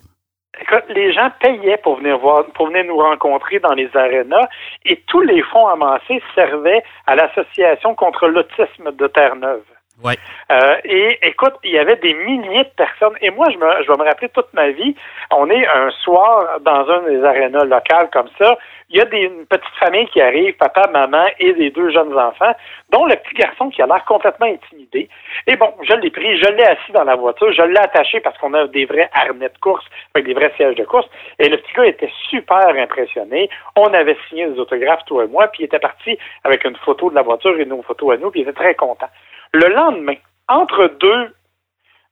les 0.89 1.13
gens 1.13 1.29
payaient 1.39 1.77
pour 1.77 1.97
venir 1.97 2.17
voir, 2.17 2.45
pour 2.53 2.67
venir 2.67 2.85
nous 2.85 2.97
rencontrer 2.97 3.59
dans 3.59 3.73
les 3.73 3.89
arénas 3.95 4.47
et 4.85 5.01
tous 5.07 5.21
les 5.21 5.41
fonds 5.43 5.67
amassés 5.67 6.21
servaient 6.33 6.83
à 7.07 7.15
l'association 7.15 7.95
contre 7.95 8.27
l'autisme 8.27 8.91
de 8.91 9.07
Terre-Neuve. 9.07 9.63
Ouais. 10.03 10.15
Euh, 10.51 10.75
et 10.83 11.17
écoute, 11.21 11.53
il 11.63 11.71
y 11.71 11.79
avait 11.79 11.95
des 11.95 12.13
milliers 12.13 12.65
de 12.65 12.71
personnes. 12.75 13.15
Et 13.21 13.29
moi, 13.31 13.47
je, 13.49 13.57
me, 13.57 13.83
je 13.83 13.87
vais 13.87 13.97
me 13.97 14.03
rappeler 14.03 14.29
toute 14.29 14.53
ma 14.53 14.69
vie, 14.69 14.93
on 15.31 15.49
est 15.49 15.65
un 15.67 15.89
soir 15.89 16.59
dans 16.61 16.89
un 16.89 17.03
des 17.03 17.23
arénas 17.23 17.63
locales 17.63 18.09
comme 18.11 18.27
ça. 18.37 18.57
Il 18.89 18.97
y 18.97 19.01
a 19.01 19.05
des, 19.05 19.21
une 19.21 19.45
petite 19.47 19.75
famille 19.79 20.07
qui 20.07 20.21
arrive, 20.21 20.55
papa, 20.57 20.87
maman 20.91 21.25
et 21.39 21.53
des 21.53 21.71
deux 21.71 21.89
jeunes 21.89 22.17
enfants, 22.17 22.53
dont 22.91 23.05
le 23.05 23.15
petit 23.15 23.33
garçon 23.35 23.69
qui 23.69 23.81
a 23.81 23.87
l'air 23.87 24.05
complètement 24.05 24.45
intimidé. 24.45 25.09
Et 25.47 25.55
bon, 25.55 25.73
je 25.81 25.93
l'ai 25.93 26.11
pris, 26.11 26.37
je 26.37 26.49
l'ai 26.51 26.63
assis 26.63 26.91
dans 26.91 27.03
la 27.03 27.15
voiture, 27.15 27.51
je 27.51 27.63
l'ai 27.63 27.79
attaché 27.79 28.19
parce 28.19 28.37
qu'on 28.37 28.53
a 28.53 28.67
des 28.67 28.85
vrais 28.85 29.09
harnais 29.13 29.49
de 29.49 29.57
course, 29.59 29.85
avec 30.13 30.27
des 30.27 30.33
vrais 30.33 30.53
sièges 30.55 30.75
de 30.75 30.85
course. 30.85 31.07
Et 31.39 31.49
le 31.49 31.57
petit 31.57 31.73
gars 31.73 31.85
était 31.85 32.11
super 32.29 32.67
impressionné. 32.67 33.49
On 33.75 33.91
avait 33.93 34.17
signé 34.29 34.47
des 34.47 34.59
autographes, 34.59 35.05
toi 35.05 35.23
et 35.23 35.27
moi, 35.27 35.47
puis 35.47 35.63
il 35.63 35.65
était 35.65 35.79
parti 35.79 36.17
avec 36.43 36.63
une 36.63 36.75
photo 36.77 37.09
de 37.09 37.15
la 37.15 37.23
voiture 37.23 37.59
et 37.59 37.65
nos 37.65 37.81
photos 37.81 38.13
à 38.13 38.17
nous, 38.17 38.29
puis 38.29 38.41
il 38.41 38.43
était 38.43 38.53
très 38.53 38.75
content. 38.75 39.09
Le 39.51 39.67
lendemain, 39.67 40.15
entre 40.47 40.87
deux, 40.99 41.33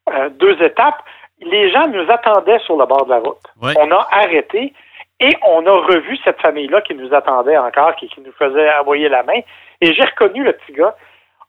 euh, 0.10 0.30
deux 0.30 0.62
étapes, 0.62 1.04
les 1.40 1.72
gens 1.72 1.88
nous 1.88 2.10
attendaient 2.10 2.60
sur 2.60 2.78
le 2.78 2.86
bord 2.86 3.06
de 3.06 3.12
la 3.12 3.20
route. 3.20 3.38
On 3.62 3.92
a 3.92 4.08
arrêté 4.12 4.74
et 5.20 5.36
on 5.44 5.66
a 5.66 5.72
revu 5.72 6.18
cette 6.24 6.42
famille-là 6.42 6.82
qui 6.82 6.96
nous 6.96 7.14
attendait 7.14 7.58
encore, 7.58 7.96
qui, 7.96 8.10
nous 8.18 8.32
faisait 8.34 8.74
envoyer 8.76 9.10
la 9.10 9.24
main. 9.24 9.40
Et 9.82 9.94
j'ai 9.94 10.04
reconnu 10.04 10.44
le 10.44 10.54
petit 10.54 10.74
gars. 10.74 10.96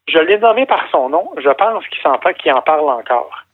Je 0.06 0.18
l'ai 0.18 0.38
nommé 0.38 0.66
par 0.66 0.85
son 0.90 1.09
nom. 1.09 1.30
Je 1.38 1.49
pense 1.50 1.87
qu'il 1.88 2.00
s'entend 2.02 2.33
qu'il 2.35 2.52
en 2.52 2.61
parle 2.61 2.88
encore. 2.88 3.44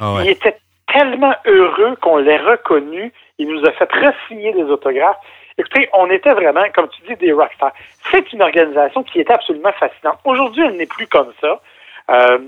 Ah 0.00 0.18
Il 0.22 0.30
était 0.30 0.58
tellement 0.92 1.34
heureux 1.44 1.96
qu'on 2.00 2.18
l'ait 2.18 2.38
reconnu. 2.38 3.12
Il 3.38 3.48
nous 3.48 3.64
a 3.66 3.72
fait 3.72 3.90
resigner 3.92 4.52
des 4.52 4.64
autographes. 4.64 5.18
Écoutez, 5.58 5.88
on 5.92 6.08
était 6.08 6.32
vraiment, 6.32 6.64
comme 6.72 6.88
tu 6.88 7.02
dis, 7.02 7.16
des 7.16 7.32
rockstars. 7.32 7.72
C'est 8.10 8.32
une 8.32 8.42
organisation 8.42 9.02
qui 9.02 9.20
était 9.20 9.32
absolument 9.32 9.72
fascinante. 9.72 10.18
Aujourd'hui, 10.24 10.64
elle 10.64 10.76
n'est 10.76 10.86
plus 10.86 11.08
comme 11.08 11.32
ça. 11.40 11.60
Euh, 12.10 12.38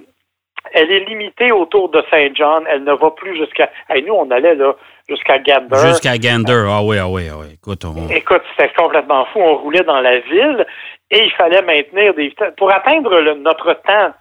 elle 0.72 0.90
est 0.90 1.04
limitée 1.06 1.52
autour 1.52 1.88
de 1.90 2.02
Saint 2.10 2.28
John. 2.34 2.64
Elle 2.68 2.84
ne 2.84 2.92
va 2.92 3.10
plus 3.12 3.36
jusqu'à. 3.36 3.70
Hey, 3.88 4.02
nous, 4.04 4.14
on 4.14 4.30
allait 4.30 4.54
là 4.54 4.74
jusqu'à 5.08 5.38
Gander. 5.38 5.76
Jusqu'à 5.88 6.18
Gander. 6.18 6.64
Ah 6.68 6.82
oui, 6.82 6.98
ah 6.98 7.08
oui, 7.08 7.28
ah 7.30 7.36
oui. 7.38 7.46
Écoute, 7.54 7.84
on... 7.84 8.08
Écoute, 8.08 8.42
c'était 8.56 8.72
complètement 8.74 9.24
fou. 9.26 9.40
On 9.40 9.56
roulait 9.56 9.82
dans 9.84 10.00
la 10.00 10.18
ville 10.20 10.66
et 11.10 11.24
il 11.24 11.30
fallait 11.32 11.62
maintenir 11.62 12.14
des 12.14 12.28
vitesses. 12.28 12.54
Pour 12.56 12.72
atteindre 12.72 13.18
le- 13.20 13.34
notre 13.34 13.72
temps 13.84 14.12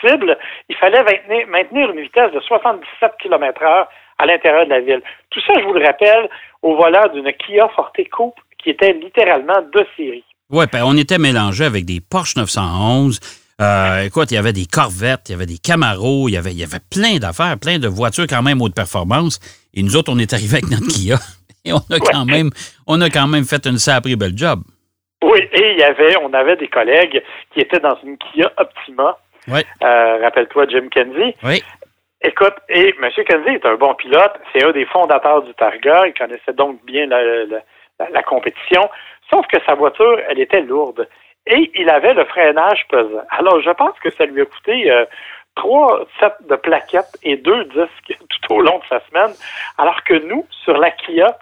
cible, 0.00 0.36
il 0.68 0.76
fallait 0.76 1.02
maintenir, 1.02 1.46
maintenir 1.48 1.90
une 1.90 2.00
vitesse 2.00 2.32
de 2.32 2.40
77 2.40 3.12
km 3.20 3.62
heure 3.62 3.88
à 4.18 4.26
l'intérieur 4.26 4.64
de 4.64 4.70
la 4.70 4.80
ville. 4.80 5.02
Tout 5.30 5.40
ça, 5.40 5.54
je 5.58 5.64
vous 5.64 5.72
le 5.72 5.84
rappelle, 5.84 6.28
au 6.62 6.76
volant 6.76 7.08
d'une 7.12 7.32
Kia 7.32 7.68
Forte 7.74 7.96
Coupe 8.10 8.34
qui 8.62 8.70
était 8.70 8.92
littéralement 8.92 9.60
de 9.72 9.86
série. 9.96 10.24
Ouais, 10.50 10.66
ben, 10.72 10.82
on 10.84 10.96
était 10.96 11.18
mélangé 11.18 11.64
avec 11.64 11.84
des 11.84 12.00
Porsche 12.00 12.36
911. 12.36 13.20
Euh, 13.60 14.02
écoute, 14.04 14.30
il 14.30 14.34
y 14.34 14.38
avait 14.38 14.52
des 14.52 14.66
Corvettes, 14.66 15.28
il 15.28 15.32
y 15.32 15.34
avait 15.34 15.46
des 15.46 15.58
Camaro, 15.58 16.28
il 16.28 16.32
y 16.32 16.36
avait, 16.36 16.52
il 16.52 16.58
y 16.58 16.62
avait 16.64 16.78
plein 16.90 17.18
d'affaires, 17.18 17.56
plein 17.60 17.78
de 17.78 17.88
voitures 17.88 18.26
quand 18.28 18.42
même 18.42 18.62
haute 18.62 18.74
performance. 18.74 19.40
Et 19.74 19.82
nous 19.82 19.96
autres, 19.96 20.12
on 20.14 20.18
est 20.18 20.32
arrivés 20.32 20.58
avec 20.58 20.70
notre 20.70 20.86
Kia. 20.86 21.16
Et 21.64 21.72
on 21.72 21.78
a 21.90 21.98
quand 21.98 22.24
même, 22.24 22.50
on 22.86 23.00
a 23.00 23.10
quand 23.10 23.26
même 23.26 23.44
fait 23.44 23.66
une 23.66 23.78
sacrée 23.78 24.14
belle 24.16 24.36
job. 24.38 24.60
Oui, 25.24 25.40
et 25.52 25.72
il 25.72 25.78
y 25.78 25.82
avait, 25.82 26.16
on 26.22 26.32
avait 26.32 26.56
des 26.56 26.68
collègues 26.68 27.20
qui 27.52 27.60
étaient 27.60 27.80
dans 27.80 27.98
une 28.04 28.16
Kia 28.16 28.50
Optima. 28.56 29.18
Oui, 29.48 29.60
Euh, 29.82 30.18
Rappelle-toi 30.22 30.66
Jim 30.70 30.88
Kenzie. 30.90 31.34
oui. 31.42 31.62
Écoute, 32.22 32.54
et 32.68 32.94
M. 33.00 33.10
Kenzie 33.26 33.54
est 33.56 33.66
un 33.66 33.74
bon 33.74 33.94
pilote. 33.94 34.32
C'est 34.52 34.64
un 34.64 34.70
des 34.72 34.86
fondateurs 34.86 35.42
du 35.42 35.52
Targa. 35.54 36.06
Il 36.06 36.14
connaissait 36.14 36.52
donc 36.56 36.84
bien 36.84 37.06
la, 37.06 37.22
la- 37.22 37.44
la- 38.00 38.10
la 38.10 38.22
compétition. 38.22 38.88
Sauf 39.30 39.44
que 39.52 39.58
sa 39.66 39.74
voiture, 39.74 40.18
elle 40.28 40.40
était 40.40 40.62
lourde. 40.62 41.08
Et 41.50 41.70
il 41.74 41.88
avait 41.88 42.14
le 42.14 42.24
freinage 42.26 42.84
pesant. 42.90 43.22
Alors, 43.30 43.60
je 43.62 43.70
pense 43.70 43.94
que 44.02 44.10
ça 44.16 44.24
lui 44.26 44.42
a 44.42 44.44
coûté 44.44 44.90
euh, 44.90 45.04
trois 45.56 46.04
sets 46.20 46.34
de 46.48 46.56
plaquettes 46.56 47.16
et 47.22 47.36
deux 47.36 47.64
disques 47.64 48.18
tout 48.28 48.52
au 48.54 48.60
long 48.60 48.78
de 48.78 48.84
sa 48.88 49.00
semaine. 49.08 49.34
Alors 49.78 50.02
que 50.04 50.14
nous, 50.28 50.46
sur 50.64 50.76
la 50.76 50.90
Kia, 50.90 51.36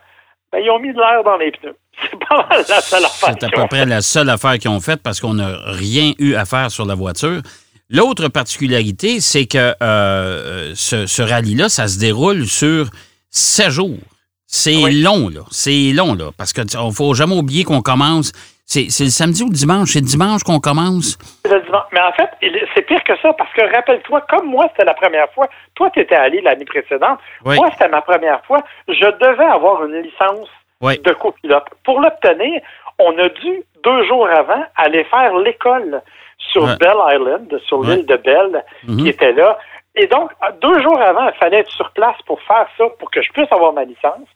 ben, 0.52 0.60
ils 0.60 0.70
ont 0.70 0.78
mis 0.78 0.92
de 0.92 0.98
l'air 0.98 1.22
dans 1.24 1.36
les 1.36 1.50
pneus. 1.50 1.76
C'est 2.00 2.18
pas 2.28 2.46
mal 2.48 2.64
la 2.68 2.80
seule 2.80 3.04
affaire. 3.04 3.34
C'est 3.40 3.46
à 3.46 3.50
peu 3.50 3.66
près 3.68 3.84
la 3.86 4.00
seule 4.00 4.28
affaire 4.30 4.58
qu'ils 4.58 4.70
ont 4.70 4.80
faite 4.80 5.02
parce 5.02 5.18
qu'on 5.20 5.34
n'a 5.34 5.56
rien 5.66 6.12
eu 6.18 6.34
à 6.34 6.44
faire 6.44 6.70
sur 6.70 6.84
la 6.86 6.94
voiture. 6.94 7.40
L'autre 7.88 8.28
particularité, 8.28 9.20
c'est 9.20 9.46
que 9.46 9.74
euh, 9.82 10.72
ce, 10.74 11.06
ce 11.06 11.22
rallye-là, 11.22 11.68
ça 11.68 11.88
se 11.88 11.98
déroule 11.98 12.44
sur 12.46 12.86
sept 13.30 13.70
jours. 13.70 13.98
C'est 14.46 14.76
Oui. 14.84 15.02
long, 15.02 15.28
là. 15.28 15.40
C'est 15.50 15.92
long, 15.92 16.14
là. 16.14 16.30
Parce 16.36 16.52
qu'il 16.52 16.64
ne 16.64 16.90
faut 16.92 17.14
jamais 17.14 17.34
oublier 17.36 17.64
qu'on 17.64 17.82
commence. 17.82 18.32
C'est 18.68 19.04
le 19.04 19.10
samedi 19.10 19.44
ou 19.44 19.46
le 19.48 19.54
dimanche? 19.54 19.90
C'est 19.92 20.00
le 20.00 20.06
dimanche 20.06 20.42
qu'on 20.42 20.58
commence. 20.58 21.16
Le 21.44 21.60
dimanche. 21.60 21.84
Mais 21.92 22.00
en 22.00 22.12
fait, 22.12 22.28
c'est 22.74 22.82
pire 22.82 23.02
que 23.04 23.16
ça 23.22 23.32
parce 23.34 23.52
que 23.52 23.62
rappelle-toi, 23.74 24.20
comme 24.28 24.46
moi, 24.48 24.66
c'était 24.72 24.84
la 24.84 24.94
première 24.94 25.30
fois. 25.32 25.46
Toi, 25.76 25.88
tu 25.90 26.00
étais 26.00 26.16
allé 26.16 26.40
l'année 26.40 26.64
précédente. 26.64 27.20
Oui. 27.44 27.54
Moi, 27.56 27.68
c'était 27.72 27.88
ma 27.88 28.02
première 28.02 28.44
fois. 28.44 28.58
Je 28.88 29.06
devais 29.20 29.44
avoir 29.44 29.84
une 29.84 30.02
licence 30.02 30.48
Oui. 30.80 30.98
de 30.98 31.12
copilote. 31.12 31.64
Pour 31.84 32.00
l'obtenir, 32.00 32.60
on 32.98 33.16
a 33.18 33.28
dû, 33.28 33.62
deux 33.84 34.04
jours 34.04 34.28
avant, 34.28 34.64
aller 34.74 35.04
faire 35.04 35.36
l'école 35.36 36.02
sur 36.38 36.64
Ouais. 36.64 36.76
Bell 36.80 36.96
Island, 37.12 37.60
sur 37.66 37.78
Ouais. 37.78 37.94
l'île 37.96 38.06
de 38.06 38.16
Bell, 38.16 38.64
Mhm. 38.88 38.96
qui 38.98 39.08
était 39.10 39.32
là. 39.32 39.58
Et 39.94 40.08
donc, 40.08 40.30
deux 40.60 40.82
jours 40.82 41.00
avant, 41.00 41.28
il 41.28 41.34
fallait 41.38 41.58
être 41.60 41.70
sur 41.70 41.90
place 41.92 42.16
pour 42.26 42.42
faire 42.42 42.66
ça, 42.76 42.84
pour 42.98 43.10
que 43.12 43.22
je 43.22 43.30
puisse 43.32 43.50
avoir 43.52 43.72
ma 43.72 43.84
licence. 43.84 44.26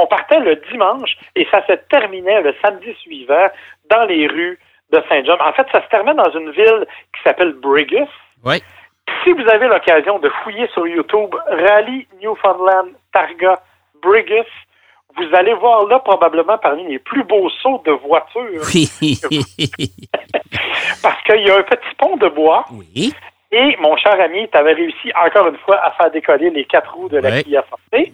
On 0.00 0.06
partait 0.06 0.38
le 0.40 0.56
dimanche 0.70 1.16
et 1.34 1.46
ça 1.50 1.66
se 1.66 1.72
terminait 1.90 2.40
le 2.42 2.54
samedi 2.64 2.94
suivant 3.02 3.48
dans 3.90 4.04
les 4.06 4.26
rues 4.28 4.58
de 4.92 5.02
Saint-John. 5.08 5.38
En 5.40 5.52
fait, 5.52 5.66
ça 5.72 5.82
se 5.82 5.88
termine 5.88 6.14
dans 6.14 6.30
une 6.30 6.50
ville 6.52 6.86
qui 7.14 7.22
s'appelle 7.24 7.52
Brigus. 7.54 8.08
Oui. 8.44 8.62
Si 9.24 9.32
vous 9.32 9.48
avez 9.48 9.66
l'occasion 9.66 10.18
de 10.20 10.28
fouiller 10.44 10.68
sur 10.68 10.86
YouTube 10.86 11.34
Rally 11.48 12.06
Newfoundland 12.22 12.90
Targa 13.12 13.58
Brigus, 14.02 14.46
vous 15.16 15.34
allez 15.34 15.54
voir 15.54 15.86
là 15.86 15.98
probablement 15.98 16.58
parmi 16.58 16.86
les 16.86 16.98
plus 17.00 17.24
beaux 17.24 17.50
sauts 17.62 17.82
de 17.84 17.90
voitures 17.92 18.62
Oui. 18.72 18.88
parce 21.02 21.22
qu'il 21.24 21.46
y 21.46 21.50
a 21.50 21.56
un 21.58 21.62
petit 21.62 21.94
pont 21.98 22.16
de 22.16 22.28
bois 22.28 22.64
oui. 22.72 23.12
et 23.50 23.76
mon 23.80 23.96
cher 23.96 24.20
ami, 24.20 24.48
tu 24.50 24.56
avais 24.56 24.74
réussi 24.74 25.10
encore 25.24 25.48
une 25.48 25.58
fois 25.58 25.76
à 25.84 25.90
faire 25.92 26.10
décoller 26.10 26.50
les 26.50 26.64
quatre 26.64 26.94
roues 26.94 27.08
de 27.08 27.18
la 27.18 27.30
Ouais. 27.30 27.42
Kia 27.42 27.62
Forte. 27.62 27.82
Oui. 27.92 28.12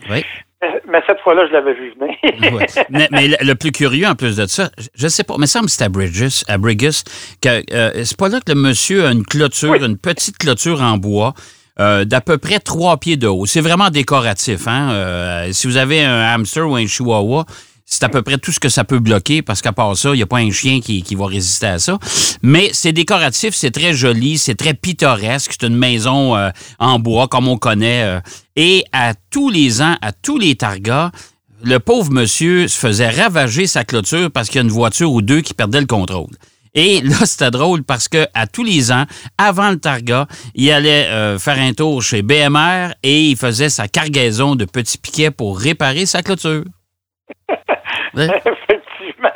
Mais 0.91 1.01
cette 1.07 1.21
fois-là, 1.21 1.47
je 1.49 1.53
l'avais 1.53 1.75
vu 1.75 1.93
venir. 1.99 2.15
Ouais. 2.55 2.67
mais, 2.91 3.09
mais 3.11 3.29
le, 3.29 3.37
le 3.41 3.55
plus 3.55 3.73
curieux 3.73 4.07
en 4.07 4.15
plus 4.15 4.37
de 4.37 4.47
ça, 4.47 4.71
je 4.95 5.05
ne 5.05 5.09
sais 5.09 5.25
pas, 5.25 5.35
mais 5.39 5.47
ça 5.47 5.61
me 5.63 5.67
semble 5.69 5.71
que 5.71 5.73
c'est 5.73 5.85
à 5.85 5.89
Bridges, 5.89 6.43
à 6.49 6.59
Brigus, 6.59 7.05
que 7.41 7.63
euh, 7.75 8.05
c'est 8.05 8.17
pas 8.17 8.29
là 8.29 8.41
que 8.41 8.53
le 8.53 8.61
monsieur 8.61 9.07
a 9.07 9.13
une 9.13 9.25
clôture, 9.25 9.71
Oui. 9.71 9.79
une 9.85 9.97
petite 9.99 10.39
clôture 10.39 10.83
en 10.83 10.97
bois. 10.99 11.35
euh, 11.81 12.05
d'à 12.05 12.21
peu 12.21 12.39
près 12.39 12.61
trois 12.61 12.99
pieds 12.99 13.17
de 13.17 13.27
haut. 13.27 13.47
C'est 13.47 13.61
vraiment 13.61 13.91
décoratif. 13.91 14.69
Hein? 14.69 14.91
Euh, 14.93 15.49
si 15.53 15.67
vous 15.67 15.77
avez 15.77 16.05
un 16.05 16.21
hamster 16.35 16.69
ou 16.71 16.77
un 16.77 16.87
chihuahua, 16.87 17.47
c'est 17.87 18.03
à 18.05 18.09
peu 18.09 18.23
près 18.23 18.39
tout 18.39 18.51
ce 18.51 18.59
que 18.61 18.69
ça 18.69 18.85
peut 18.85 18.99
bloquer 18.99 19.43
parce 19.43 19.61
qu'à 19.63 19.73
part 19.73 19.97
ça, 19.97 20.11
il 20.11 20.17
n'y 20.17 20.23
a 20.23 20.27
pas 20.27 20.39
un 20.39 20.51
chien 20.51 20.81
qui, 20.81 21.03
qui 21.03 21.15
va 21.15 21.27
résister 21.27 21.67
à 21.67 21.79
ça. 21.79 21.99
Mais 22.43 22.71
c'est 22.73 22.93
décoratif, 22.93 23.55
c'est 23.55 23.71
très 23.71 23.93
joli, 23.95 24.39
c'est 24.39 24.55
très 24.55 24.75
pittoresque. 24.75 25.53
C'est 25.59 25.67
une 25.67 25.77
maison 25.77 26.37
euh, 26.37 26.51
en 26.79 26.99
bois 26.99 27.29
comme 27.29 27.49
on 27.49 27.57
connaît. 27.59 28.03
euh. 28.05 28.21
et 28.57 28.85
à 28.93 29.15
tous 29.31 29.51
les 29.51 29.83
ans, 29.83 29.97
à 30.03 30.13
tous 30.13 30.39
les 30.39 30.55
targas, 30.57 31.11
le 31.63 31.79
pauvre 31.79 32.11
monsieur 32.11 32.69
se 32.69 32.79
faisait 32.79 33.09
ravager 33.09 33.67
sa 33.67 33.85
clôture 33.85 34.31
parce 34.31 34.49
qu'il 34.49 34.57
y 34.57 34.59
a 34.59 34.65
une 34.65 34.71
voiture 34.71 35.13
ou 35.13 35.23
deux 35.23 35.41
qui 35.41 35.55
perdait 35.55 35.81
le 35.81 35.87
contrôle. 35.87 36.31
Et 36.75 37.01
là, 37.05 37.25
c'était 37.25 37.51
drôle 37.51 37.85
parce 37.85 38.09
que 38.09 38.27
à 38.35 38.47
tous 38.47 38.65
les 38.65 38.93
ans, 38.93 39.05
avant 39.39 39.71
le 39.71 39.79
Targa, 39.79 40.27
il 40.55 40.71
allait 40.71 41.07
euh, 41.07 41.39
faire 41.39 41.59
un 41.59 41.73
tour 41.73 42.03
chez 42.03 42.23
BMR 42.23 42.95
et 43.03 43.31
il 43.31 43.37
faisait 43.37 43.69
sa 43.71 43.89
cargaison 43.89 44.57
de 44.57 44.65
petits 44.65 44.99
piquets 44.99 45.31
pour 45.31 45.59
réparer 45.59 46.07
sa 46.07 46.23
clôture. 46.23 46.65
Ouais. 48.17 48.27
Effectivement. 48.45 49.31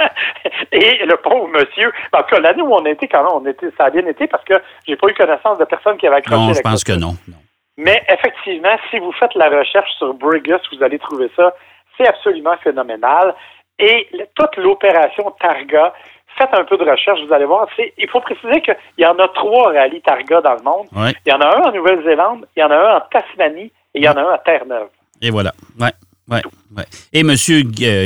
Et 0.73 1.05
le 1.05 1.17
pauvre 1.17 1.49
monsieur, 1.49 1.93
en 2.13 2.19
tout 2.23 2.35
cas, 2.35 2.41
l'année 2.41 2.63
où 2.63 2.73
on 2.75 2.85
été, 2.85 3.09
quand 3.09 3.25
même, 3.25 3.33
on 3.35 3.47
était, 3.47 3.71
ça 3.77 3.85
a 3.85 3.91
bien 3.91 4.07
été 4.07 4.27
parce 4.27 4.45
que 4.45 4.55
j'ai 4.87 4.97
pas 4.97 5.09
eu 5.09 5.15
connaissance 5.15 5.59
de 5.59 5.65
personne 5.65 5.97
qui 5.99 6.07
avait 6.07 6.17
accroché 6.17 6.37
Non, 6.37 6.53
je 6.53 6.61
pense 6.61 6.85
que 6.85 6.93
non. 6.93 7.17
non. 7.29 7.37
Mais 7.77 8.03
effectivement, 8.09 8.77
si 8.91 8.99
vous 8.99 9.13
faites 9.13 9.35
la 9.35 9.49
recherche 9.49 9.91
sur 9.99 10.13
Brigus, 10.15 10.61
vous 10.73 10.83
allez 10.83 10.99
trouver 10.99 11.31
ça. 11.37 11.55
C'est 11.97 12.09
absolument 12.09 12.57
phénoménal. 12.63 13.35
Et 13.79 14.09
toute 14.35 14.57
l'opération 14.57 15.31
Targa, 15.41 15.93
faites 16.37 16.53
un 16.53 16.65
peu 16.65 16.77
de 16.77 16.85
recherche, 16.89 17.21
vous 17.25 17.33
allez 17.33 17.45
voir. 17.45 17.69
C'est, 17.77 17.93
il 17.97 18.09
faut 18.09 18.21
préciser 18.21 18.61
qu'il 18.61 18.77
y 18.99 19.07
en 19.07 19.17
a 19.19 19.29
trois 19.29 19.73
rallyes 19.73 20.03
Targa 20.03 20.41
dans 20.41 20.55
le 20.55 20.63
monde. 20.63 20.87
Ouais. 20.95 21.13
Il 21.25 21.33
y 21.33 21.35
en 21.35 21.41
a 21.41 21.57
un 21.57 21.69
en 21.69 21.73
Nouvelle-Zélande, 21.73 22.47
il 22.57 22.61
y 22.61 22.63
en 22.65 22.71
a 22.71 22.77
un 22.77 22.97
en 22.97 23.01
Tasmanie 23.13 23.73
et 23.95 24.01
il 24.01 24.05
y 24.05 24.09
en 24.09 24.17
a 24.17 24.23
un 24.23 24.33
à 24.35 24.39
Terre-Neuve. 24.39 24.89
Et 25.23 25.31
voilà. 25.31 25.53
Ouais. 25.81 25.93
Ouais, 26.31 26.43
ouais. 26.77 26.85
Et 27.13 27.21
M. 27.21 27.35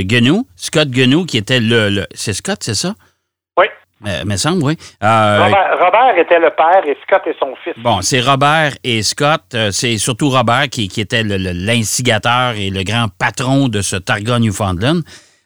Guenou, 0.04 0.46
Scott 0.56 0.88
Guenou, 0.88 1.24
qui 1.26 1.38
était 1.38 1.60
le. 1.60 1.88
le- 1.90 2.06
c'est 2.14 2.32
Scott, 2.32 2.58
c'est 2.62 2.74
ça? 2.74 2.94
Oui. 3.58 3.66
Euh, 4.06 4.24
me 4.24 4.36
semble, 4.36 4.62
oui. 4.64 4.76
Euh, 5.02 5.38
Robert, 5.44 5.78
Robert 5.80 6.18
était 6.18 6.38
le 6.38 6.50
père 6.50 6.82
et 6.86 6.96
Scott 7.06 7.22
est 7.26 7.38
son 7.38 7.54
fils. 7.62 7.74
Bon, 7.82 8.00
c'est 8.02 8.20
Robert 8.20 8.72
et 8.84 9.02
Scott. 9.02 9.42
euh, 9.54 9.70
c'est 9.72 9.98
surtout 9.98 10.28
Robert 10.30 10.68
qui, 10.70 10.88
qui 10.88 11.00
était 11.00 11.22
l'instigateur 11.24 12.54
et 12.56 12.70
le 12.70 12.82
grand 12.82 13.08
patron 13.16 13.68
de 13.68 13.80
ce 13.82 13.96
Targa 13.96 14.38
Newfoundland. 14.38 15.02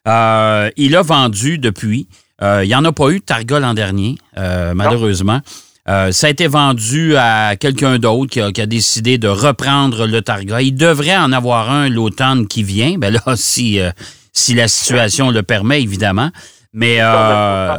Euh, 0.09 0.71
il 0.77 0.97
a 0.97 1.03
vendu 1.03 1.59
depuis. 1.59 2.09
euh, 2.43 2.63
il 2.65 2.69
n'y 2.69 2.75
en 2.75 2.85
a 2.85 2.93
pas 2.93 3.09
eu 3.11 3.19
de 3.21 3.25
Targa 3.25 3.59
l'an 3.61 3.75
dernier, 3.75 4.17
euh, 4.39 4.73
malheureusement. 4.75 5.41
Euh, 5.89 6.11
ça 6.11 6.27
a 6.27 6.31
été 6.31 6.49
vendu 6.49 7.17
à 7.17 7.55
quelqu'un 7.57 7.99
d'autre 7.99 8.31
qui 8.51 8.61
a, 8.61 8.67
décidé 8.67 9.19
de 9.19 9.29
reprendre 9.29 10.07
le 10.07 10.21
Targa. 10.21 10.61
Il 10.61 10.75
devrait 10.75 11.17
en 11.17 11.33
avoir 11.33 11.71
un 11.71 11.89
l'automne 11.89 12.49
qui 12.49 12.63
vient. 12.65 12.99
Ben 12.99 13.13
là, 13.15 13.21
si, 13.37 13.79
euh, 13.79 13.91
si 14.33 14.55
la 14.55 14.67
situation 14.69 15.31
le 15.31 15.43
permet, 15.43 15.81
évidemment. 15.83 16.31
Mais 16.73 16.97
euh, 17.01 17.77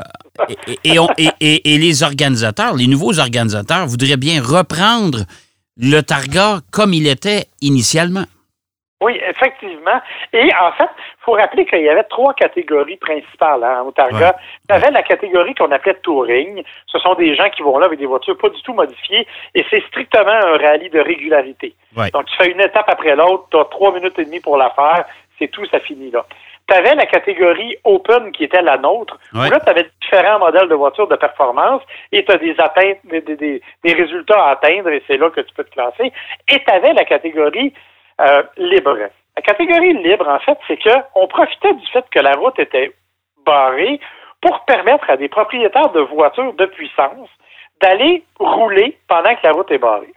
et- 0.85 1.73
et 1.73 1.77
les 1.77 2.03
organisateurs, 2.03 2.75
les 2.75 2.87
nouveaux 2.87 3.19
organisateurs 3.19 3.87
voudraient 3.87 4.17
bien 4.17 4.41
reprendre 4.41 5.25
le 5.75 6.01
Targa 6.01 6.61
comme 6.71 6.93
il 6.93 7.07
était 7.07 7.47
initialement. 7.61 8.25
Oui, 8.99 9.19
effectivement. 9.29 10.01
Et 10.33 10.49
en 10.59 10.71
fait, 10.71 10.89
il 10.97 11.23
faut 11.23 11.33
rappeler 11.33 11.65
qu'il 11.65 11.81
y 11.81 11.89
avait 11.89 12.03
trois 12.05 12.33
catégories 12.33 12.97
principales 12.97 13.63
hein, 13.63 13.83
au 13.85 13.91
Targa. 13.91 14.29
Ouais. 14.29 14.33
Il 14.69 14.73
y 14.73 14.75
avait 14.75 14.89
la 14.91 15.03
catégorie 15.03 15.53
qu'on 15.53 15.71
appelait 15.71 15.93
Touring. 16.01 16.63
Ce 16.87 16.97
sont 16.97 17.13
des 17.13 17.35
gens 17.35 17.47
qui 17.51 17.61
vont 17.61 17.77
là 17.77 17.85
avec 17.85 17.99
des 17.99 18.07
voitures 18.07 18.37
pas 18.37 18.49
du 18.49 18.59
tout 18.63 18.73
modifiées 18.73 19.27
et 19.53 19.63
c'est 19.69 19.83
strictement 19.87 20.31
un 20.31 20.57
rallye 20.57 20.89
de 20.89 20.99
régularité. 20.99 21.75
Ouais. 21.95 22.09
Donc, 22.09 22.25
tu 22.25 22.35
fais 22.37 22.49
une 22.51 22.59
étape 22.61 22.89
après 22.89 23.15
l'autre, 23.15 23.45
tu 23.51 23.57
as 23.57 23.65
trois 23.65 23.93
minutes 23.93 24.17
et 24.17 24.25
demie 24.25 24.39
pour 24.39 24.57
la 24.57 24.71
faire, 24.71 25.05
c'est 25.37 25.49
tout, 25.49 25.65
ça 25.67 25.79
finit 25.79 26.09
là. 26.09 26.25
Tu 26.67 26.75
avais 26.75 26.95
la 26.95 27.05
catégorie 27.05 27.77
Open 27.83 28.31
qui 28.31 28.45
était 28.45 28.61
la 28.63 28.77
nôtre, 28.77 29.17
Ouais. 29.33 29.47
où 29.47 29.51
là, 29.51 29.59
tu 29.59 29.69
avais 29.69 29.87
différents 30.01 30.39
modèles 30.39 30.67
de 30.69 30.75
voitures 30.75 31.07
de 31.07 31.15
performance 31.15 31.83
et 32.11 32.25
tu 32.25 32.31
as 32.31 32.37
des 32.37 32.55
atteintes, 32.59 32.97
des- 33.03 33.21
des- 33.21 33.61
des 33.83 33.93
résultats 33.93 34.43
à 34.43 34.51
atteindre 34.53 34.89
et 34.89 35.03
c'est 35.07 35.17
là 35.17 35.29
que 35.29 35.41
tu 35.41 35.53
peux 35.53 35.63
te 35.63 35.69
classer. 35.71 36.11
Et 36.51 36.59
tu 36.63 36.71
avais 36.71 36.93
la 36.93 37.05
catégorie 37.05 37.73
euh, 38.21 38.43
libre. 38.57 38.97
La 39.35 39.41
catégorie 39.41 39.93
libre, 39.93 40.27
en 40.27 40.39
fait, 40.39 40.57
c'est 40.67 40.77
que 40.77 40.89
on 41.15 41.27
profitait 41.27 41.73
du 41.73 41.85
fait 41.87 42.05
que 42.09 42.19
la 42.19 42.33
route 42.33 42.57
était 42.59 42.91
barrée 43.45 43.99
pour 44.41 44.65
permettre 44.65 45.09
à 45.09 45.17
des 45.17 45.29
propriétaires 45.29 45.91
de 45.91 46.01
voitures 46.01 46.53
de 46.53 46.65
puissance 46.65 47.29
d'aller 47.81 48.23
rouler 48.39 48.97
pendant 49.07 49.35
que 49.35 49.43
la 49.43 49.51
route 49.51 49.71
est 49.71 49.77
barrée. 49.77 50.13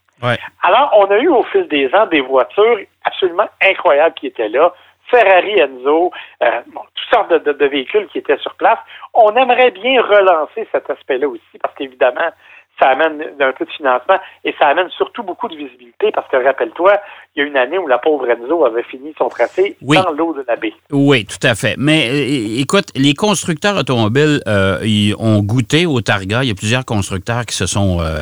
Alors, 0.62 0.90
on 0.98 1.10
a 1.10 1.18
eu 1.18 1.28
au 1.28 1.42
fil 1.44 1.66
des 1.68 1.94
ans 1.94 2.06
des 2.06 2.20
voitures 2.20 2.78
absolument 3.04 3.48
incroyables 3.62 4.14
qui 4.14 4.26
étaient 4.26 4.48
là. 4.48 4.72
Ferrari 5.10 5.58
Enzo, 5.58 6.12
euh, 6.42 6.60
toutes 6.94 7.12
sortes 7.12 7.32
de, 7.32 7.66
véhicules 7.66 8.06
qui 8.08 8.18
étaient 8.18 8.38
sur 8.38 8.54
place. 8.54 8.78
On 9.12 9.34
aimerait 9.34 9.72
bien 9.72 10.00
relancer 10.02 10.68
cet 10.70 10.88
aspect-là 10.88 11.28
aussi 11.28 11.58
parce 11.60 11.74
qu'évidemment, 11.74 12.30
ça 12.80 12.88
amène 12.88 13.22
un 13.40 13.52
peu 13.52 13.64
de 13.64 13.70
financement 13.70 14.16
et 14.44 14.54
ça 14.58 14.68
amène 14.68 14.88
surtout 14.96 15.22
beaucoup 15.22 15.48
de 15.48 15.56
visibilité 15.56 16.10
parce 16.12 16.28
que 16.28 16.36
rappelle-toi, 16.42 16.96
il 17.36 17.40
y 17.40 17.42
a 17.42 17.46
une 17.46 17.56
année 17.56 17.78
où 17.78 17.86
la 17.86 17.98
pauvre 17.98 18.28
Enzo 18.28 18.64
avait 18.64 18.82
fini 18.84 19.12
son 19.18 19.28
tracé 19.28 19.76
dans 19.82 20.10
l'eau 20.12 20.34
de 20.34 20.44
la 20.48 20.56
baie. 20.56 20.72
Oui, 20.90 21.24
tout 21.26 21.46
à 21.46 21.54
fait. 21.54 21.74
Mais 21.78 22.08
euh, 22.08 22.60
écoute, 22.60 22.86
les 22.96 23.14
constructeurs 23.14 23.76
automobiles 23.76 24.40
euh, 24.46 24.78
ils 24.82 25.14
ont 25.18 25.40
goûté 25.42 25.86
au 25.86 26.00
Targa. 26.00 26.42
Il 26.42 26.48
y 26.48 26.52
a 26.52 26.54
plusieurs 26.54 26.84
constructeurs 26.84 27.44
qui 27.44 27.54
se 27.54 27.66
sont 27.66 28.00
euh, 28.00 28.20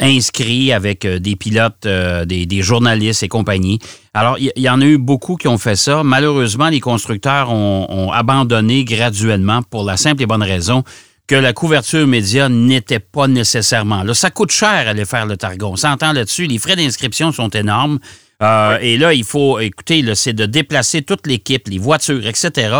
inscrits 0.00 0.72
avec 0.72 1.06
des 1.06 1.36
pilotes, 1.36 1.86
des, 1.86 2.62
journalistes 2.62 3.22
et 3.22 3.28
compagnie. 3.28 3.78
Alors, 4.12 4.36
il 4.38 4.52
y, 4.56 4.68
en 4.68 4.80
a 4.80 4.84
eu 4.84 4.98
beaucoup 4.98 5.36
qui 5.36 5.48
ont 5.48 5.58
fait 5.58 5.76
ça. 5.76 6.02
Malheureusement, 6.02 6.68
les 6.68 6.80
constructeurs 6.80 7.50
ont 7.52 8.10
abandonné 8.12 8.84
graduellement 8.84 9.60
pour 9.62 9.84
la 9.84 9.96
simple 9.96 10.22
et 10.24 10.26
bonne 10.26 10.42
raison 10.42 10.82
que 11.30 11.36
la 11.36 11.52
couverture 11.52 12.08
média 12.08 12.48
n'était 12.48 12.98
pas 12.98 13.28
nécessairement 13.28 14.02
là. 14.02 14.14
Ça 14.14 14.30
coûte 14.30 14.50
cher 14.50 14.88
aller 14.88 15.04
faire 15.04 15.26
le 15.26 15.36
Targon. 15.36 15.74
On 15.74 15.76
s'entend 15.76 16.12
là-dessus. 16.12 16.46
Les 16.46 16.58
frais 16.58 16.74
d'inscription 16.74 17.30
sont 17.30 17.50
énormes. 17.50 18.00
Euh, 18.42 18.78
et 18.80 18.98
là, 18.98 19.14
il 19.14 19.22
faut, 19.22 19.60
écoutez, 19.60 20.02
c'est 20.16 20.32
de 20.32 20.46
déplacer 20.46 21.02
toute 21.02 21.28
l'équipe, 21.28 21.68
les 21.68 21.78
voitures, 21.78 22.26
etc. 22.26 22.78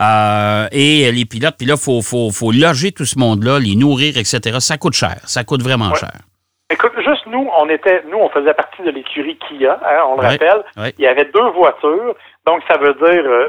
Euh, 0.00 0.66
et 0.72 1.12
les 1.12 1.24
pilotes. 1.26 1.54
Puis 1.56 1.68
là, 1.68 1.74
il 1.76 1.80
faut, 1.80 2.02
faut, 2.02 2.50
loger 2.50 2.90
tout 2.90 3.04
ce 3.04 3.20
monde-là, 3.20 3.60
les 3.60 3.76
nourrir, 3.76 4.18
etc. 4.18 4.56
Ça 4.58 4.78
coûte 4.78 4.94
cher. 4.94 5.20
Ça 5.26 5.44
coûte 5.44 5.62
vraiment 5.62 5.94
cher. 5.94 6.18
Écoute, 6.72 6.92
juste 6.96 7.26
nous, 7.28 7.48
on 7.56 7.68
était, 7.68 8.02
nous, 8.10 8.18
on 8.18 8.30
faisait 8.30 8.54
partie 8.54 8.82
de 8.82 8.90
l'écurie 8.90 9.38
Kia, 9.46 9.78
hein, 9.84 10.00
on 10.08 10.20
le 10.20 10.26
rappelle. 10.26 10.64
Il 10.98 11.04
y 11.04 11.06
avait 11.06 11.30
deux 11.32 11.50
voitures, 11.50 12.16
donc 12.46 12.62
ça 12.66 12.78
veut 12.78 12.94
dire 12.94 13.24
euh, 13.26 13.48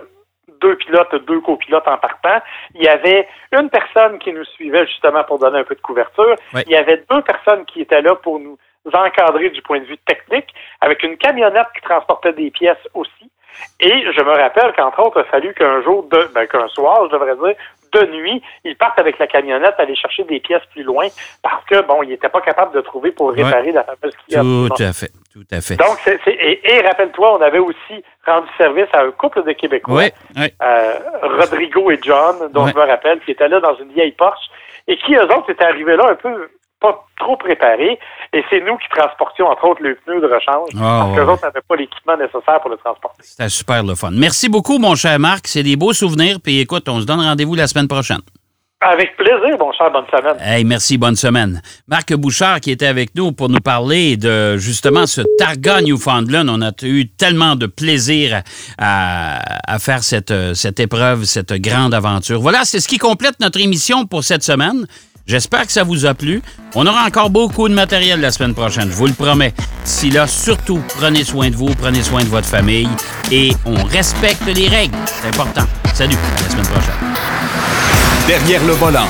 deux 0.62 0.76
pilotes, 0.76 1.16
deux 1.26 1.42
copilotes 1.42 1.88
en 1.88 1.98
partant. 1.98 2.42
Il 2.76 2.84
y 2.84 2.88
avait 2.88 3.28
une 3.52 3.70
personne 3.70 4.20
qui 4.20 4.34
nous 4.34 4.46
suivait 4.46 4.86
justement 4.88 5.24
pour 5.24 5.40
donner 5.40 5.60
un 5.60 5.64
peu 5.64 5.76
de 5.76 5.82
couverture. 5.82 6.36
Il 6.54 6.72
y 6.72 6.76
avait 6.76 7.04
deux 7.10 7.22
personnes 7.22 7.66
qui 7.66 7.82
étaient 7.82 8.02
là 8.02 8.16
pour 8.16 8.40
nous 8.40 8.58
encadrer 8.94 9.50
du 9.50 9.62
point 9.62 9.80
de 9.80 9.86
vue 9.86 9.98
technique, 10.00 10.54
avec 10.82 11.04
une 11.04 11.18
camionnette 11.18 11.68
qui 11.76 11.82
transportait 11.82 12.34
des 12.34 12.52
pièces 12.52 12.86
aussi. 12.94 13.30
Et 13.80 14.12
je 14.12 14.24
me 14.24 14.32
rappelle 14.32 14.74
qu'entre 14.76 15.00
autres, 15.00 15.20
il 15.20 15.28
a 15.28 15.32
fallu 15.32 15.54
qu'un 15.54 15.82
jour, 15.84 16.04
de, 16.04 16.28
ben, 16.34 16.48
qu'un 16.48 16.68
soir, 16.70 17.06
je 17.06 17.12
devrais 17.12 17.36
dire, 17.36 17.56
de 17.94 18.06
nuit, 18.08 18.42
ils 18.64 18.76
partent 18.76 19.00
avec 19.00 19.20
la 19.20 19.28
camionnette 19.28 19.76
aller 19.78 19.96
chercher 19.96 20.24
des 20.24 20.40
pièces 20.40 20.66
plus 20.72 20.84
loin 20.84 21.08
parce 21.42 21.64
que, 21.66 21.82
bon, 21.82 22.04
ils 22.04 22.10
n'étaient 22.10 22.30
pas 22.30 22.42
capables 22.42 22.74
de 22.74 22.82
trouver 22.82 23.12
pour 23.12 23.32
réparer 23.32 23.72
la 23.72 23.84
fameuse 23.84 24.16
Tout 24.30 24.84
à 24.84 24.94
fait. 24.94 25.12
Tout 25.34 25.46
à 25.52 25.62
fait. 25.62 25.76
Donc, 25.78 25.98
c'est, 26.04 26.20
et, 26.28 26.82
rappelle-toi, 26.86 27.38
on 27.40 27.42
avait 27.42 27.60
aussi 27.60 28.04
rendu 28.26 28.48
service 28.58 28.88
à 28.94 29.02
un 29.02 29.12
couple 29.12 29.44
de 29.44 29.52
Québécois, 29.54 30.04
euh, 30.38 30.94
Rodrigo 31.24 31.90
et 31.90 32.00
John, 32.04 32.52
dont 32.52 32.68
je 32.68 32.76
me 32.76 32.82
rappelle, 32.82 33.20
qui 33.22 33.32
étaient 33.32 33.48
là 33.48 33.60
dans 33.60 33.76
une 33.78 33.92
vieille 33.92 34.12
Porsche 34.12 34.50
et 34.88 34.98
qui, 34.98 35.16
eux 35.16 35.24
autres, 35.24 35.50
étaient 35.50 35.66
arrivés 35.66 35.96
là 35.96 36.10
un 36.10 36.16
peu 36.16 36.50
pas 36.84 37.06
trop 37.18 37.38
préparés. 37.38 37.98
Et 38.34 38.44
c'est 38.50 38.60
nous 38.60 38.78
qui 38.78 38.90
transportions, 38.90 39.48
entre 39.48 39.66
autres, 39.66 39.82
le 39.82 39.96
pneu 40.06 40.20
de 40.20 40.28
rechange. 40.28 40.70
Ah, 40.76 41.06
parce 41.06 41.16
qu'eux 41.16 41.32
autres 41.32 41.44
n'avaient 41.44 41.62
pas 41.68 41.76
l'équipement 41.78 42.18
nécessaire 42.18 42.60
pour 42.62 42.70
le 42.70 42.78
transporter. 42.78 43.24
C'était 43.24 43.50
super 43.50 43.84
le 43.84 43.96
fun. 43.96 44.12
Merci 44.12 44.50
beaucoup, 44.50 44.78
mon 44.78 44.96
cher 44.96 45.18
Marc. 45.18 45.48
C'est 45.48 45.64
des 45.64 45.78
beaux 45.78 45.94
souvenirs. 45.94 46.38
Puis 46.44 46.60
écoute, 46.60 46.88
on 46.90 47.00
se 47.00 47.06
donne 47.06 47.22
rendez-vous 47.22 47.56
la 47.56 47.68
semaine 47.68 47.88
prochaine. 47.88 48.22
Avec 48.82 49.16
plaisir, 49.16 49.58
mon 49.58 49.72
cher, 49.72 49.90
bonne 49.92 50.04
semaine. 50.12 50.36
Hey, 50.42 50.66
merci, 50.66 50.98
bonne 50.98 51.16
semaine. 51.16 51.62
Marc 51.88 52.14
Bouchard 52.16 52.60
qui 52.60 52.70
était 52.70 52.88
avec 52.88 53.16
nous 53.16 53.32
pour 53.32 53.48
nous 53.48 53.62
parler 53.62 54.18
de 54.18 54.58
justement 54.58 55.06
ce 55.06 55.22
Targa 55.38 55.82
Newfoundland. 55.82 56.50
On 56.50 56.62
a 56.62 56.72
eu 56.82 57.08
tellement 57.08 57.56
de 57.56 57.66
plaisir 57.66 58.42
à, 58.78 59.40
faire 59.80 60.04
cette, 60.04 60.34
cette 60.54 60.82
épreuve, 60.82 61.24
cette 61.24 61.54
grande 61.54 61.94
aventure. 61.94 62.42
Voilà, 62.42 62.66
c'est 62.66 62.82
ce 62.82 62.90
qui 62.90 62.98
complète 62.98 63.40
notre 63.40 63.62
émission 63.62 64.06
pour 64.06 64.26
cette 64.26 64.44
semaine. 64.44 64.86
J'espère 65.26 65.66
que 65.66 65.72
ça 65.72 65.84
vous 65.84 66.06
a 66.06 66.14
plu. 66.14 66.42
On 66.76 66.86
aura 66.86 67.06
encore 67.06 67.30
beaucoup 67.30 67.70
de 67.70 67.74
matériel 67.74 68.20
la 68.20 68.32
semaine 68.32 68.54
prochaine, 68.54 68.90
je 68.90 68.96
vous 68.96 69.08
le 69.08 69.14
promets. 69.14 69.54
D'ici 69.86 70.10
là, 70.10 70.28
surtout, 70.28 70.82
prenez 70.98 71.24
soin 71.24 71.50
de 71.50 71.56
vous, 71.56 71.74
prenez 71.76 72.04
soin 72.04 72.24
de 72.24 72.30
votre 72.30 72.48
famille 72.48 72.90
et 73.32 73.54
on 73.66 73.84
respecte 73.84 74.46
les 74.46 74.68
règles. 74.68 74.98
C'est 75.06 75.30
important. 75.30 75.64
Salut, 75.94 76.16
à 76.16 76.42
la 76.42 76.50
semaine 76.50 76.68
prochaine. 76.68 76.94
Derrière 78.28 78.64
le 78.66 78.74
volant. 78.74 79.08